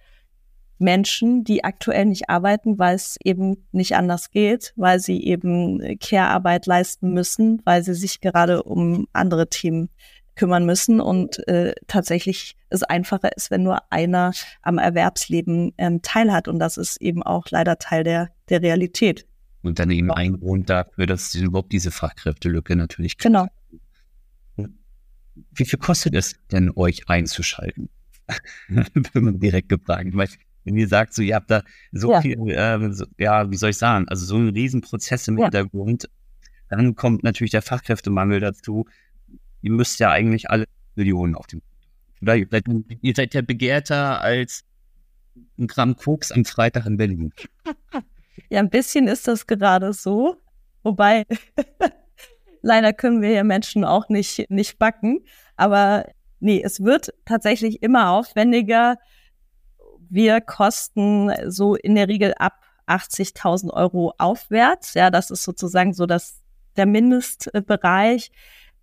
Menschen, 0.79 1.43
die 1.43 1.63
aktuell 1.63 2.05
nicht 2.05 2.29
arbeiten, 2.29 2.77
weil 2.77 2.95
es 2.95 3.17
eben 3.23 3.67
nicht 3.71 3.95
anders 3.95 4.29
geht, 4.31 4.73
weil 4.75 4.99
sie 4.99 5.23
eben 5.23 5.97
Care-Arbeit 5.99 6.65
leisten 6.65 7.13
müssen, 7.13 7.61
weil 7.65 7.83
sie 7.83 7.93
sich 7.93 8.21
gerade 8.21 8.63
um 8.63 9.07
andere 9.13 9.49
Themen 9.49 9.89
kümmern 10.37 10.65
müssen 10.65 11.01
und 11.01 11.45
äh, 11.47 11.73
tatsächlich 11.87 12.55
es 12.69 12.83
einfacher 12.83 13.35
ist, 13.35 13.51
wenn 13.51 13.63
nur 13.63 13.91
einer 13.91 14.31
am 14.61 14.77
Erwerbsleben 14.77 15.73
ähm, 15.77 16.01
teilhat. 16.01 16.47
Und 16.47 16.59
das 16.59 16.77
ist 16.77 17.01
eben 17.01 17.23
auch 17.23 17.45
leider 17.49 17.77
Teil 17.77 18.03
der, 18.03 18.29
der 18.49 18.61
Realität. 18.61 19.25
Und 19.63 19.79
dann 19.79 19.89
eben 19.89 20.11
ein 20.11 20.39
Grund 20.39 20.69
dafür, 20.69 21.07
dass 21.07 21.33
überhaupt 21.35 21.73
diese 21.73 21.91
Fachkräftelücke 21.91 22.75
natürlich 22.75 23.17
gibt. 23.17 23.23
Genau. 23.23 23.47
Wie 24.55 25.65
viel 25.65 25.79
kostet 25.79 26.15
es 26.15 26.35
denn, 26.51 26.71
euch 26.75 27.09
einzuschalten? 27.09 27.89
Wenn 28.67 29.23
man 29.23 29.39
direkt 29.39 29.69
gefragt. 29.69 30.09
Weil 30.13 30.29
wenn 30.67 30.75
ihr 30.75 30.87
sagt, 30.87 31.13
so, 31.13 31.21
ihr 31.21 31.35
habt 31.35 31.49
da 31.49 31.63
so 31.93 32.11
ja. 32.11 32.21
viel, 32.21 32.49
äh, 32.49 32.91
so, 32.91 33.05
ja, 33.17 33.49
wie 33.49 33.55
soll 33.55 33.69
ich 33.69 33.77
sagen, 33.77 34.05
also 34.09 34.25
so 34.25 34.35
ein 34.35 34.49
Riesenprozess 34.49 35.27
im 35.29 35.37
ja. 35.37 35.45
Hintergrund, 35.45 36.09
dann 36.69 36.95
kommt 36.95 37.23
natürlich 37.23 37.51
der 37.51 37.61
Fachkräftemangel 37.61 38.41
dazu. 38.41 38.85
Ihr 39.61 39.71
müsst 39.71 39.99
ja 39.99 40.11
eigentlich 40.11 40.49
alle 40.49 40.65
Millionen 40.95 41.35
auf 41.35 41.47
dem, 41.47 41.61
oder 42.21 42.35
ihr 42.35 42.47
seid, 42.51 42.65
ihr 43.01 43.13
seid 43.15 43.33
ja 43.33 43.41
begehrter 43.41 44.21
als 44.21 44.65
ein 45.57 45.67
Gramm 45.67 45.95
Koks 45.95 46.33
am 46.33 46.43
Freitag 46.43 46.85
in 46.85 46.97
Berlin. 46.97 47.33
Ja, 48.49 48.59
ein 48.59 48.69
bisschen 48.69 49.07
ist 49.07 49.27
das 49.27 49.47
gerade 49.47 49.93
so. 49.93 50.37
Wobei, 50.83 51.25
leider 52.61 52.93
können 52.93 53.21
wir 53.21 53.31
ja 53.31 53.43
Menschen 53.43 53.83
auch 53.83 54.09
nicht, 54.09 54.49
nicht 54.49 54.77
backen. 54.77 55.25
Aber 55.55 56.05
nee, 56.39 56.61
es 56.63 56.83
wird 56.83 57.13
tatsächlich 57.25 57.81
immer 57.81 58.11
aufwendiger, 58.11 58.97
wir 60.09 60.41
kosten 60.41 61.31
so 61.49 61.75
in 61.75 61.95
der 61.95 62.07
Regel 62.07 62.33
ab 62.37 62.63
80.000 62.87 63.71
Euro 63.71 64.13
aufwärts. 64.17 64.93
Ja, 64.93 65.11
das 65.11 65.31
ist 65.31 65.43
sozusagen 65.43 65.93
so 65.93 66.05
das, 66.05 66.41
der 66.75 66.85
Mindestbereich. 66.85 68.31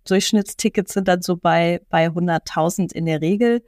Durchschnittstickets 0.07 0.93
sind 0.93 1.07
dann 1.07 1.21
so 1.21 1.35
bei, 1.35 1.81
bei 1.89 2.07
100.000 2.07 2.93
in 2.93 3.05
der 3.05 3.21
Regel. 3.21 3.63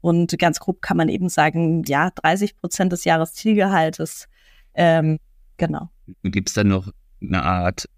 Und 0.00 0.36
ganz 0.38 0.58
grob 0.58 0.82
kann 0.82 0.96
man 0.96 1.08
eben 1.08 1.28
sagen, 1.28 1.84
ja, 1.84 2.10
30 2.10 2.56
Prozent 2.56 2.92
des 2.92 3.04
Jahreszielgehaltes. 3.04 4.28
Ähm, 4.74 5.18
genau. 5.56 5.90
Gibt 6.24 6.48
es 6.48 6.54
dann 6.54 6.68
noch 6.68 6.88
eine 7.20 7.42
Art 7.42 7.88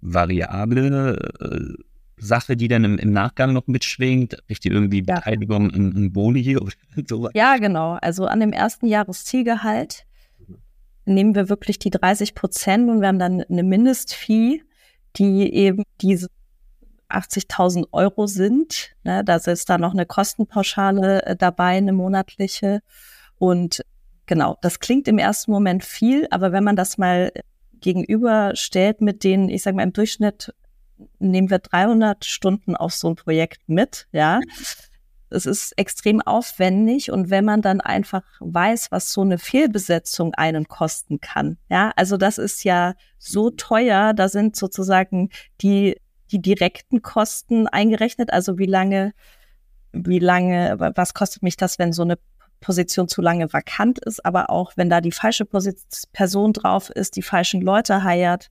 variable 0.00 1.16
äh, 1.40 1.82
Sache, 2.20 2.56
die 2.56 2.68
dann 2.68 2.84
im, 2.84 2.98
im, 2.98 3.12
Nachgang 3.12 3.52
noch 3.52 3.66
mitschwingt? 3.66 4.36
Richtig 4.48 4.72
irgendwie 4.72 5.02
ja. 5.06 5.16
Beteiligung 5.16 5.72
an, 5.72 5.92
an 5.96 6.12
Boni 6.12 6.56
oder 6.58 6.72
sowas? 7.08 7.32
Ja, 7.34 7.56
genau. 7.56 7.98
Also 8.00 8.26
an 8.26 8.40
dem 8.40 8.52
ersten 8.52 8.86
Jahreszielgehalt 8.86 10.06
nehmen 11.04 11.34
wir 11.34 11.48
wirklich 11.48 11.78
die 11.78 11.90
30 11.90 12.34
Prozent 12.34 12.88
und 12.88 13.00
wir 13.00 13.08
haben 13.08 13.18
dann 13.18 13.42
eine 13.42 13.62
Mindestfee, 13.62 14.62
die 15.16 15.52
eben 15.52 15.82
diese 16.00 16.28
80.000 17.08 17.86
Euro 17.92 18.26
sind. 18.26 18.92
Ne, 19.02 19.24
da 19.24 19.36
ist 19.36 19.68
da 19.68 19.78
noch 19.78 19.92
eine 19.92 20.06
Kostenpauschale 20.06 21.26
äh, 21.26 21.36
dabei, 21.36 21.76
eine 21.76 21.92
monatliche. 21.92 22.80
Und 23.38 23.82
genau, 24.26 24.56
das 24.62 24.78
klingt 24.78 25.08
im 25.08 25.18
ersten 25.18 25.50
Moment 25.50 25.84
viel, 25.84 26.26
aber 26.30 26.52
wenn 26.52 26.64
man 26.64 26.76
das 26.76 26.98
mal 26.98 27.32
gegenüberstellt 27.80 29.00
mit 29.00 29.24
denen, 29.24 29.48
ich 29.48 29.62
sage 29.62 29.76
mal 29.76 29.82
im 29.82 29.92
Durchschnitt 29.92 30.54
nehmen 31.18 31.50
wir 31.50 31.58
300 31.58 32.24
Stunden 32.24 32.76
auf 32.76 32.94
so 32.94 33.08
ein 33.08 33.16
Projekt 33.16 33.68
mit, 33.68 34.06
ja. 34.12 34.40
Es 35.32 35.46
ist 35.46 35.78
extrem 35.78 36.20
aufwendig 36.20 37.12
und 37.12 37.30
wenn 37.30 37.44
man 37.44 37.62
dann 37.62 37.80
einfach 37.80 38.24
weiß, 38.40 38.90
was 38.90 39.12
so 39.12 39.20
eine 39.20 39.38
Fehlbesetzung 39.38 40.34
einen 40.34 40.66
kosten 40.66 41.20
kann, 41.20 41.56
ja, 41.68 41.92
also 41.94 42.16
das 42.16 42.36
ist 42.38 42.64
ja 42.64 42.94
so 43.16 43.50
teuer, 43.50 44.12
da 44.12 44.28
sind 44.28 44.56
sozusagen 44.56 45.30
die 45.60 46.00
die 46.32 46.42
direkten 46.42 47.02
Kosten 47.02 47.66
eingerechnet, 47.66 48.32
also 48.32 48.58
wie 48.58 48.66
lange 48.66 49.12
wie 49.92 50.18
lange 50.18 50.76
was 50.96 51.14
kostet 51.14 51.42
mich 51.42 51.56
das, 51.56 51.78
wenn 51.78 51.92
so 51.92 52.02
eine 52.02 52.18
Position 52.60 53.08
zu 53.08 53.22
lange 53.22 53.52
vakant 53.52 53.98
ist, 54.00 54.24
aber 54.24 54.50
auch 54.50 54.72
wenn 54.76 54.90
da 54.90 55.00
die 55.00 55.12
falsche 55.12 55.46
Person 55.46 56.52
drauf 56.52 56.90
ist, 56.90 57.16
die 57.16 57.22
falschen 57.22 57.60
Leute 57.62 58.04
heiert, 58.04 58.50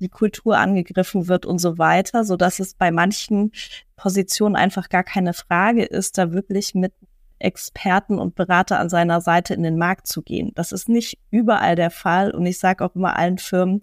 die 0.00 0.08
Kultur 0.08 0.58
angegriffen 0.58 1.28
wird 1.28 1.46
und 1.46 1.58
so 1.58 1.78
weiter, 1.78 2.24
so 2.24 2.36
dass 2.36 2.58
es 2.58 2.74
bei 2.74 2.90
manchen 2.90 3.52
Positionen 3.96 4.56
einfach 4.56 4.88
gar 4.88 5.04
keine 5.04 5.32
Frage 5.32 5.84
ist, 5.84 6.18
da 6.18 6.32
wirklich 6.32 6.74
mit 6.74 6.92
Experten 7.38 8.18
und 8.18 8.34
Berater 8.34 8.78
an 8.78 8.88
seiner 8.88 9.20
Seite 9.20 9.54
in 9.54 9.62
den 9.62 9.76
Markt 9.76 10.06
zu 10.06 10.22
gehen. 10.22 10.52
Das 10.54 10.72
ist 10.72 10.88
nicht 10.88 11.18
überall 11.30 11.76
der 11.76 11.90
Fall 11.90 12.30
und 12.30 12.46
ich 12.46 12.58
sage 12.58 12.84
auch 12.84 12.94
immer 12.94 13.16
allen 13.16 13.38
Firmen, 13.38 13.82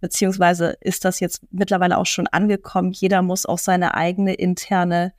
beziehungsweise 0.00 0.76
ist 0.80 1.04
das 1.04 1.20
jetzt 1.20 1.42
mittlerweile 1.50 1.96
auch 1.96 2.06
schon 2.06 2.26
angekommen, 2.26 2.92
jeder 2.92 3.22
muss 3.22 3.46
auch 3.46 3.58
seine 3.58 3.94
eigene 3.94 4.34
interne 4.34 5.12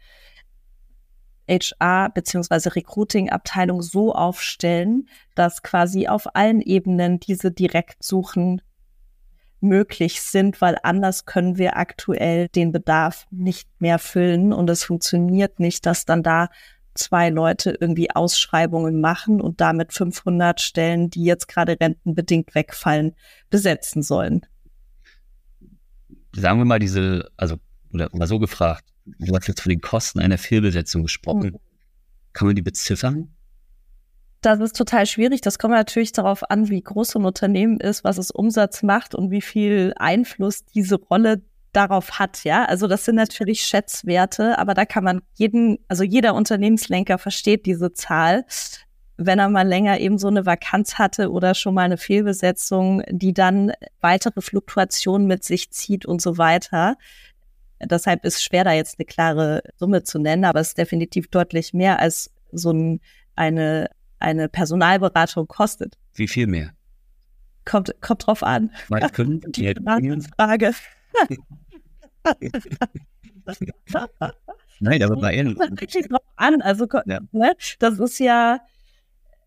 HR 1.50 2.10
beziehungsweise 2.10 2.76
Recruiting-Abteilung 2.76 3.82
so 3.82 4.14
aufstellen, 4.14 5.10
dass 5.36 5.64
quasi 5.64 6.08
auf 6.08 6.36
allen 6.36 6.62
Ebenen 6.62 7.20
diese 7.20 7.52
Direktsuchen 7.52 8.62
möglich 9.64 10.22
sind, 10.22 10.62
weil 10.62 10.78
anders 10.84 11.26
können 11.26 11.58
wir 11.58 11.78
aktuell 11.78 12.48
den 12.50 12.72
Bedarf 12.72 13.26
nicht 13.32 13.68
mehr 13.80 13.98
füllen 14.00 14.54
und 14.54 14.70
es 14.70 14.84
funktioniert 14.84 15.60
nicht, 15.60 15.86
dass 15.86 16.06
dann 16.06 16.22
da 16.22 16.50
zwei 16.94 17.30
Leute 17.30 17.76
irgendwie 17.80 18.12
Ausschreibungen 18.12 19.02
machen 19.02 19.42
und 19.42 19.62
damit 19.62 19.94
500 19.94 20.62
Stellen, 20.62 21.10
die 21.10 21.24
jetzt 21.24 21.48
gerade 21.48 21.78
rentenbedingt 21.80 22.54
wegfallen, 22.54 23.16
besetzen 23.50 24.04
sollen. 24.04 24.46
Sagen 26.36 26.60
wir 26.60 26.66
mal 26.66 26.80
diese, 26.80 27.32
also 27.38 27.58
oder 27.92 28.10
mal 28.12 28.28
so 28.28 28.40
gefragt, 28.40 28.86
du 29.06 29.36
hast 29.36 29.48
jetzt 29.48 29.62
von 29.62 29.70
den 29.70 29.82
Kosten 29.82 30.20
einer 30.20 30.38
Fehlbesetzung 30.38 31.04
gesprochen. 31.04 31.52
Mhm. 31.52 31.60
Kann 32.34 32.48
man 32.48 32.56
die 32.56 32.62
beziffern? 32.62 33.33
Das 34.44 34.60
ist 34.60 34.76
total 34.76 35.06
schwierig. 35.06 35.40
Das 35.40 35.58
kommt 35.58 35.74
natürlich 35.74 36.12
darauf 36.12 36.52
an, 36.52 36.70
wie 36.70 36.82
groß 36.82 37.12
so 37.12 37.20
ein 37.20 37.26
Unternehmen 37.26 37.80
ist, 37.80 38.04
was 38.04 38.18
es 38.18 38.30
Umsatz 38.30 38.84
macht 38.84 39.16
und 39.16 39.32
wie 39.32 39.42
viel 39.42 39.94
Einfluss 39.96 40.66
diese 40.66 40.96
Rolle 40.96 41.42
darauf 41.72 42.20
hat, 42.20 42.44
ja. 42.44 42.66
Also 42.66 42.88
das 42.88 43.06
sind 43.06 43.16
natürlich 43.16 43.64
Schätzwerte, 43.64 44.60
aber 44.60 44.74
da 44.74 44.84
kann 44.84 45.06
man 45.06 45.22
jeden, 45.36 45.80
also 45.88 46.04
jeder 46.04 46.36
Unternehmenslenker 46.36 47.18
versteht 47.18 47.66
diese 47.66 47.94
Zahl. 47.94 48.44
Wenn 49.16 49.40
er 49.40 49.48
mal 49.48 49.66
länger 49.66 50.02
eben 50.02 50.18
so 50.18 50.28
eine 50.28 50.46
Vakanz 50.46 50.96
hatte 50.96 51.32
oder 51.32 51.56
schon 51.56 51.74
mal 51.74 51.84
eine 51.84 51.98
Fehlbesetzung, 51.98 53.02
die 53.10 53.34
dann 53.34 53.72
weitere 54.02 54.42
Fluktuationen 54.42 55.26
mit 55.26 55.46
sich 55.46 55.72
zieht 55.72 56.06
und 56.06 56.22
so 56.22 56.38
weiter. 56.38 56.98
Deshalb 57.82 58.26
ist 58.26 58.44
schwer, 58.44 58.66
da 58.66 58.74
jetzt 58.74 59.00
eine 59.00 59.06
klare 59.06 59.64
Summe 59.78 60.04
zu 60.04 60.20
nennen, 60.20 60.44
aber 60.44 60.60
es 60.60 60.70
ist 60.70 60.78
definitiv 60.78 61.30
deutlich 61.30 61.74
mehr 61.74 62.00
als 62.00 62.30
so 62.52 62.72
ein, 62.72 63.00
eine 63.38 63.90
eine 64.24 64.50
Personalberatung 64.50 65.48
kostet. 65.48 65.98
Wie 66.14 66.28
viel 66.28 66.48
mehr? 66.48 66.72
Kommt, 67.66 67.94
kommt 68.02 68.28
drauf 68.28 68.44
an. 68.44 68.72
Was 68.90 69.14
können 69.14 69.42
die 69.48 69.74
Frage. 70.38 70.74
Nein, 74.80 75.04
aber 75.04 75.18
bei 75.18 75.36
Ihnen. 75.36 75.58
Wirklich 75.58 76.08
drauf 76.08 76.22
an. 76.36 76.62
Also, 76.62 76.88
ja. 77.06 77.20
ne, 77.32 77.56
das 77.80 78.00
ist 78.00 78.20
ja, 78.20 78.60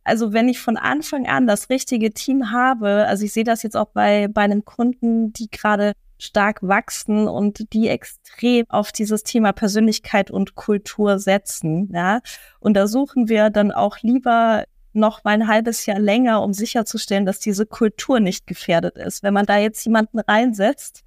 also 0.05 0.33
wenn 0.33 0.49
ich 0.49 0.61
von 0.61 0.77
Anfang 0.77 1.27
an 1.27 1.47
das 1.47 1.71
richtige 1.71 2.13
Team 2.13 2.53
habe, 2.53 3.07
also 3.07 3.25
ich 3.25 3.33
sehe 3.33 3.45
das 3.45 3.63
jetzt 3.63 3.77
auch 3.77 3.89
bei, 3.89 4.29
bei 4.29 4.43
einem 4.43 4.65
Kunden, 4.65 5.33
die 5.33 5.51
gerade 5.51 5.93
stark 6.19 6.61
wachsen 6.63 7.29
und 7.29 7.73
die 7.73 7.89
extrem 7.89 8.65
auf 8.69 8.93
dieses 8.93 9.23
Thema 9.23 9.53
Persönlichkeit 9.53 10.31
und 10.31 10.55
Kultur 10.55 11.19
setzen. 11.19 11.91
Ja? 11.93 12.21
Und 12.61 12.75
da 12.75 12.87
suchen 12.87 13.29
wir 13.29 13.51
dann 13.51 13.73
auch 13.73 13.99
lieber 14.03 14.65
noch 14.93 15.25
mal 15.25 15.33
ein 15.33 15.49
halbes 15.49 15.87
Jahr 15.87 15.99
länger, 15.99 16.43
um 16.43 16.53
sicherzustellen, 16.53 17.27
dass 17.27 17.39
diese 17.39 17.67
Kultur 17.67 18.19
nicht 18.19 18.47
gefährdet 18.47 18.97
ist. 18.97 19.23
Wenn 19.23 19.35
man 19.35 19.47
da 19.47 19.59
jetzt 19.59 19.85
jemanden 19.85 20.19
reinsetzt, 20.19 21.05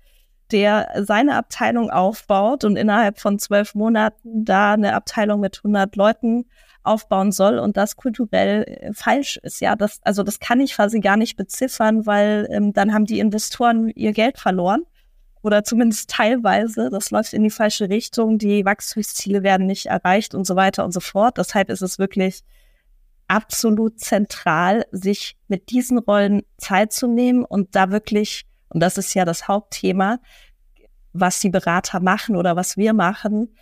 der 0.51 1.03
seine 1.03 1.35
Abteilung 1.35 1.89
aufbaut 1.89 2.63
und 2.63 2.75
innerhalb 2.75 3.19
von 3.19 3.39
zwölf 3.39 3.75
Monaten 3.75 4.45
da 4.45 4.73
eine 4.73 4.95
Abteilung 4.95 5.39
mit 5.39 5.57
100 5.57 5.95
Leuten 5.95 6.45
aufbauen 6.83 7.31
soll 7.31 7.59
und 7.59 7.77
das 7.77 7.97
kulturell 7.97 8.63
äh, 8.63 8.93
falsch 8.93 9.37
ist. 9.43 9.59
Ja, 9.59 9.75
das, 9.75 9.99
also 10.03 10.23
das 10.23 10.39
kann 10.39 10.59
ich 10.59 10.73
quasi 10.73 11.01
gar 11.01 11.17
nicht 11.17 11.35
beziffern, 11.35 12.05
weil 12.05 12.47
ähm, 12.49 12.73
dann 12.73 12.93
haben 12.93 13.05
die 13.05 13.19
Investoren 13.19 13.89
ihr 13.89 14.13
Geld 14.13 14.39
verloren 14.39 14.85
oder 15.41 15.63
zumindest 15.63 16.09
teilweise. 16.09 16.89
Das 16.89 17.11
läuft 17.11 17.33
in 17.33 17.43
die 17.43 17.49
falsche 17.49 17.89
Richtung. 17.89 18.37
Die 18.37 18.65
Wachstumsziele 18.65 19.43
werden 19.43 19.67
nicht 19.67 19.87
erreicht 19.87 20.35
und 20.35 20.45
so 20.45 20.55
weiter 20.55 20.83
und 20.83 20.91
so 20.91 20.99
fort. 20.99 21.37
Deshalb 21.37 21.69
ist 21.69 21.81
es 21.81 21.99
wirklich 21.99 22.43
absolut 23.27 23.99
zentral, 23.99 24.85
sich 24.91 25.37
mit 25.47 25.69
diesen 25.69 25.99
Rollen 25.99 26.41
Zeit 26.57 26.91
zu 26.91 27.07
nehmen 27.07 27.45
und 27.45 27.75
da 27.75 27.91
wirklich, 27.91 28.45
und 28.69 28.81
das 28.81 28.97
ist 28.97 29.13
ja 29.13 29.23
das 29.23 29.47
Hauptthema, 29.47 30.19
was 31.13 31.39
die 31.39 31.49
Berater 31.49 31.99
machen 31.99 32.35
oder 32.35 32.55
was 32.55 32.75
wir 32.75 32.93
machen, 32.93 33.55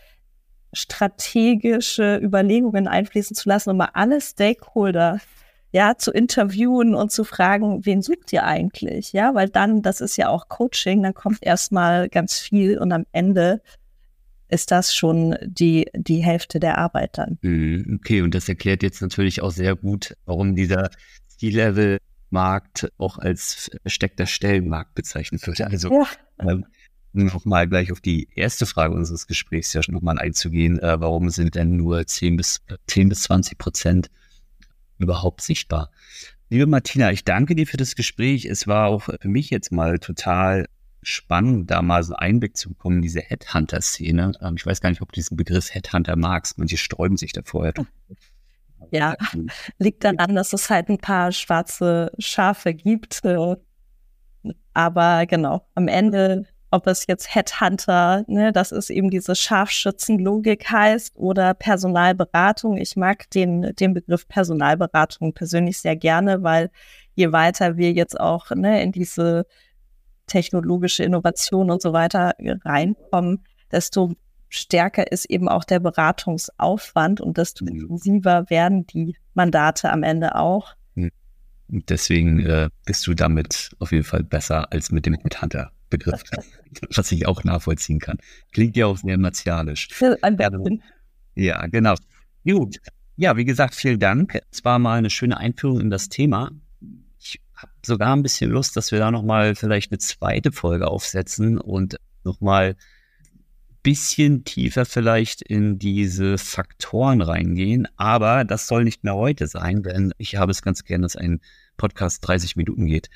strategische 0.73 2.17
Überlegungen 2.17 2.87
einfließen 2.87 3.35
zu 3.35 3.49
lassen 3.49 3.71
und 3.71 3.77
mal 3.77 3.89
alle 3.93 4.21
Stakeholder 4.21 5.19
ja, 5.71 5.97
zu 5.97 6.11
interviewen 6.11 6.95
und 6.95 7.11
zu 7.11 7.23
fragen, 7.23 7.85
wen 7.85 8.01
sucht 8.01 8.31
ihr 8.31 8.43
eigentlich? 8.43 9.13
Ja, 9.13 9.35
weil 9.35 9.49
dann, 9.49 9.81
das 9.81 10.01
ist 10.01 10.17
ja 10.17 10.29
auch 10.29 10.47
Coaching, 10.47 11.03
dann 11.03 11.13
kommt 11.13 11.39
erstmal 11.41 12.09
ganz 12.09 12.39
viel 12.39 12.77
und 12.77 12.91
am 12.91 13.05
Ende 13.11 13.61
ist 14.49 14.71
das 14.71 14.95
schon 14.95 15.35
die, 15.43 15.89
die 15.93 16.23
Hälfte 16.23 16.59
der 16.59 16.77
Arbeit 16.77 17.17
dann. 17.17 17.37
Mhm, 17.41 17.99
okay, 17.99 18.21
und 18.21 18.33
das 18.33 18.47
erklärt 18.47 18.81
jetzt 18.81 19.01
natürlich 19.01 19.41
auch 19.41 19.51
sehr 19.51 19.75
gut, 19.75 20.15
warum 20.25 20.55
dieser 20.55 20.89
C-Level-Markt 21.27 22.91
auch 22.97 23.17
als 23.17 23.69
versteckter 23.81 24.25
Stellenmarkt 24.25 24.95
bezeichnet 24.95 25.45
wird. 25.45 25.59
Also 25.61 25.91
ja. 25.91 26.07
ähm, 26.39 26.65
nochmal 27.11 27.67
gleich 27.67 27.91
auf 27.91 27.99
die 27.99 28.29
erste 28.35 28.65
Frage 28.65 28.93
unseres 28.93 29.27
Gesprächs 29.27 29.73
ja 29.73 29.81
nochmal 29.87 30.17
einzugehen, 30.17 30.79
äh, 30.79 30.99
warum 30.99 31.29
sind 31.29 31.55
denn 31.55 31.75
nur 31.75 32.05
10 32.05 32.37
bis, 32.37 32.61
10 32.87 33.09
bis 33.09 33.23
20 33.23 33.57
Prozent 33.57 34.09
überhaupt 34.97 35.41
sichtbar. 35.41 35.91
Liebe 36.49 36.65
Martina, 36.65 37.11
ich 37.11 37.25
danke 37.25 37.55
dir 37.55 37.67
für 37.67 37.77
das 37.77 37.95
Gespräch. 37.95 38.45
Es 38.45 38.67
war 38.67 38.87
auch 38.87 39.03
für 39.03 39.27
mich 39.27 39.49
jetzt 39.49 39.71
mal 39.71 39.99
total 39.99 40.67
spannend, 41.03 41.71
da 41.71 41.81
mal 41.81 42.03
so 42.03 42.15
Einblick 42.15 42.57
zu 42.57 42.69
bekommen, 42.69 43.01
diese 43.01 43.21
Headhunter-Szene. 43.21 44.33
Ähm, 44.41 44.55
ich 44.57 44.65
weiß 44.65 44.81
gar 44.81 44.89
nicht, 44.89 45.01
ob 45.01 45.11
du 45.11 45.15
diesen 45.15 45.37
Begriff 45.37 45.73
Headhunter 45.73 46.15
magst. 46.15 46.57
Manche 46.57 46.77
sträuben 46.77 47.17
sich 47.17 47.33
davor. 47.33 47.73
Ja, 48.91 49.15
liegt 49.79 50.03
daran, 50.03 50.35
dass 50.35 50.53
es 50.53 50.69
halt 50.69 50.89
ein 50.89 50.97
paar 50.99 51.31
schwarze 51.31 52.11
Schafe 52.19 52.73
gibt. 52.73 53.23
Äh, 53.23 53.55
aber 54.73 55.25
genau, 55.25 55.67
am 55.75 55.87
Ende 55.87 56.45
ob 56.69 56.87
es 56.87 57.07
jetzt 57.07 57.33
Headhunter, 57.33 58.23
ne, 58.27 58.51
das 58.51 58.71
ist 58.71 58.89
eben 58.89 59.09
diese 59.09 59.35
Scharfschützenlogik 59.35 60.69
heißt 60.69 61.15
oder 61.15 61.53
Personalberatung. 61.53 62.77
Ich 62.77 62.95
mag 62.95 63.29
den, 63.31 63.73
den 63.79 63.93
Begriff 63.93 64.27
Personalberatung 64.27 65.33
persönlich 65.33 65.79
sehr 65.79 65.95
gerne, 65.95 66.43
weil 66.43 66.69
je 67.15 67.31
weiter 67.31 67.77
wir 67.77 67.93
jetzt 67.93 68.19
auch 68.19 68.51
ne, 68.51 68.83
in 68.83 68.91
diese 68.91 69.45
technologische 70.27 71.03
Innovation 71.03 71.71
und 71.71 71.81
so 71.81 71.93
weiter 71.93 72.33
reinkommen, 72.65 73.45
desto 73.71 74.13
stärker 74.49 75.11
ist 75.11 75.25
eben 75.25 75.47
auch 75.47 75.63
der 75.63 75.79
Beratungsaufwand 75.79 77.21
und 77.21 77.37
desto 77.37 77.65
intensiver 77.65 78.49
werden 78.49 78.85
die 78.87 79.15
Mandate 79.33 79.91
am 79.91 80.03
Ende 80.03 80.35
auch. 80.35 80.75
Mhm. 80.95 81.11
Deswegen 81.69 82.45
äh, 82.45 82.69
bist 82.85 83.07
du 83.07 83.13
damit 83.13 83.71
auf 83.79 83.91
jeden 83.91 84.03
Fall 84.03 84.23
besser 84.23 84.71
als 84.71 84.91
mit 84.91 85.05
dem 85.05 85.15
Headhunter-Begriff, 85.91 86.23
was 86.95 87.11
ich 87.11 87.27
auch 87.27 87.43
nachvollziehen 87.43 87.99
kann. 87.99 88.17
Klingt 88.51 88.75
ja 88.75 88.87
auch 88.87 88.97
sehr 88.97 89.17
martialisch. 89.17 89.89
Ein 90.21 90.37
bisschen. 90.37 90.83
Ja, 91.35 91.65
genau. 91.67 91.95
Gut. 92.45 92.77
Ja, 93.15 93.35
wie 93.35 93.45
gesagt, 93.45 93.75
vielen 93.75 93.99
Dank. 93.99 94.39
Es 94.51 94.63
war 94.63 94.79
mal 94.79 94.97
eine 94.97 95.09
schöne 95.09 95.37
Einführung 95.37 95.81
in 95.81 95.89
das 95.89 96.09
Thema. 96.09 96.51
Ich 97.19 97.41
habe 97.55 97.71
sogar 97.85 98.15
ein 98.15 98.23
bisschen 98.23 98.51
Lust, 98.51 98.77
dass 98.77 98.91
wir 98.91 98.99
da 98.99 99.11
nochmal 99.11 99.55
vielleicht 99.55 99.91
eine 99.91 99.99
zweite 99.99 100.51
Folge 100.51 100.87
aufsetzen 100.87 101.57
und 101.57 101.97
nochmal 102.23 102.75
bisschen 103.87 104.43
tiefer 104.43 104.85
vielleicht 104.85 105.41
in 105.41 105.79
diese 105.79 106.37
Faktoren 106.37 107.21
reingehen, 107.21 107.87
aber 107.95 108.43
das 108.43 108.67
soll 108.67 108.83
nicht 108.83 109.05
mehr 109.05 109.15
heute 109.15 109.47
sein, 109.47 109.81
denn 109.81 110.13
ich 110.17 110.35
habe 110.35 110.51
es 110.51 110.61
ganz 110.61 110.83
gern, 110.83 111.03
dass 111.03 111.15
ein 111.15 111.39
Podcast 111.77 112.27
30 112.27 112.57
Minuten 112.57 112.85
geht, 112.85 113.09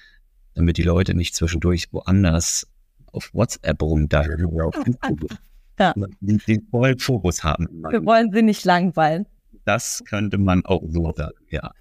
damit 0.56 0.78
die 0.78 0.84
Leute 0.84 1.14
nicht 1.14 1.36
zwischendurch 1.36 1.88
woanders 1.92 2.68
auf 3.12 3.34
WhatsApp 3.34 3.82
rumdallen 3.82 4.46
oder 4.46 4.68
auf 4.68 4.76
ja. 5.80 5.94
den, 6.22 6.42
den 6.48 6.68
vollen 6.70 7.00
Fokus 7.00 7.44
haben. 7.44 7.68
Wir 7.90 8.06
wollen 8.06 8.32
sie 8.32 8.42
nicht 8.42 8.66
langweilen. 8.66 9.26
Das 9.66 10.04
könnte 10.08 10.38
man 10.38 10.66
auch 10.66 10.84
so 10.88 11.14
sagen, 11.16 11.38
ja. 11.50 11.72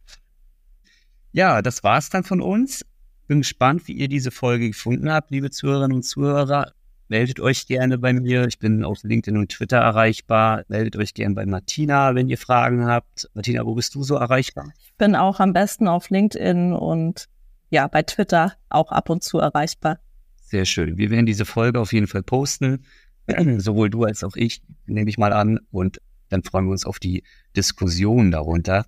Ja, 1.32 1.62
das 1.62 1.82
war's 1.84 2.10
dann 2.10 2.24
von 2.24 2.40
uns. 2.40 2.84
Bin 3.28 3.38
gespannt, 3.38 3.86
wie 3.86 3.92
ihr 3.92 4.08
diese 4.08 4.30
Folge 4.30 4.68
gefunden 4.68 5.10
habt, 5.10 5.30
liebe 5.30 5.50
Zuhörerinnen 5.50 5.96
und 5.96 6.02
Zuhörer 6.02 6.72
meldet 7.10 7.40
euch 7.40 7.66
gerne 7.66 7.98
bei 7.98 8.12
mir. 8.12 8.46
Ich 8.46 8.58
bin 8.58 8.84
auf 8.84 9.02
LinkedIn 9.02 9.38
und 9.38 9.50
Twitter 9.50 9.78
erreichbar. 9.78 10.62
Meldet 10.68 10.96
euch 10.96 11.12
gerne 11.12 11.34
bei 11.34 11.44
Martina, 11.44 12.14
wenn 12.14 12.28
ihr 12.28 12.38
Fragen 12.38 12.86
habt. 12.86 13.28
Martina, 13.34 13.66
wo 13.66 13.74
bist 13.74 13.94
du 13.94 14.02
so 14.02 14.14
erreichbar? 14.14 14.72
Ich 14.80 14.94
bin 14.96 15.16
auch 15.16 15.40
am 15.40 15.52
besten 15.52 15.88
auf 15.88 16.08
LinkedIn 16.08 16.72
und 16.72 17.26
ja, 17.70 17.86
bei 17.86 18.02
Twitter 18.02 18.54
auch 18.68 18.92
ab 18.92 19.08
und 19.08 19.22
zu 19.22 19.38
erreichbar. 19.38 20.00
Sehr 20.42 20.64
schön. 20.64 20.98
Wir 20.98 21.10
werden 21.10 21.26
diese 21.26 21.44
Folge 21.44 21.80
auf 21.80 21.92
jeden 21.92 22.08
Fall 22.08 22.22
posten. 22.22 22.84
Sowohl 23.58 23.88
du 23.88 24.04
als 24.04 24.24
auch 24.24 24.36
ich, 24.36 24.62
nehme 24.86 25.08
ich 25.08 25.16
mal 25.16 25.32
an. 25.32 25.60
Und 25.70 26.00
dann 26.28 26.42
freuen 26.42 26.66
wir 26.66 26.72
uns 26.72 26.84
auf 26.84 26.98
die 26.98 27.22
Diskussion 27.56 28.30
darunter. 28.30 28.84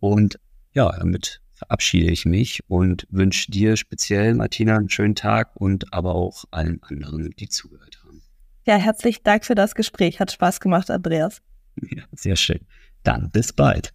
Und 0.00 0.38
ja, 0.72 0.90
damit 0.98 1.40
verabschiede 1.52 2.10
ich 2.10 2.26
mich 2.26 2.60
und 2.66 3.06
wünsche 3.10 3.50
dir 3.50 3.76
speziell, 3.76 4.34
Martina, 4.34 4.76
einen 4.76 4.90
schönen 4.90 5.14
Tag 5.14 5.54
und 5.54 5.92
aber 5.92 6.14
auch 6.14 6.44
allen 6.50 6.82
anderen, 6.82 7.30
die 7.38 7.48
zugehört 7.48 8.00
haben. 8.04 8.22
Ja, 8.66 8.76
herzlichen 8.76 9.22
Dank 9.22 9.44
für 9.44 9.54
das 9.54 9.74
Gespräch. 9.74 10.18
Hat 10.18 10.32
Spaß 10.32 10.60
gemacht, 10.60 10.90
Andreas. 10.90 11.40
Ja, 11.90 12.04
sehr 12.12 12.36
schön. 12.36 12.60
Dann 13.02 13.32
bis 13.32 13.52
bald. 13.52 13.92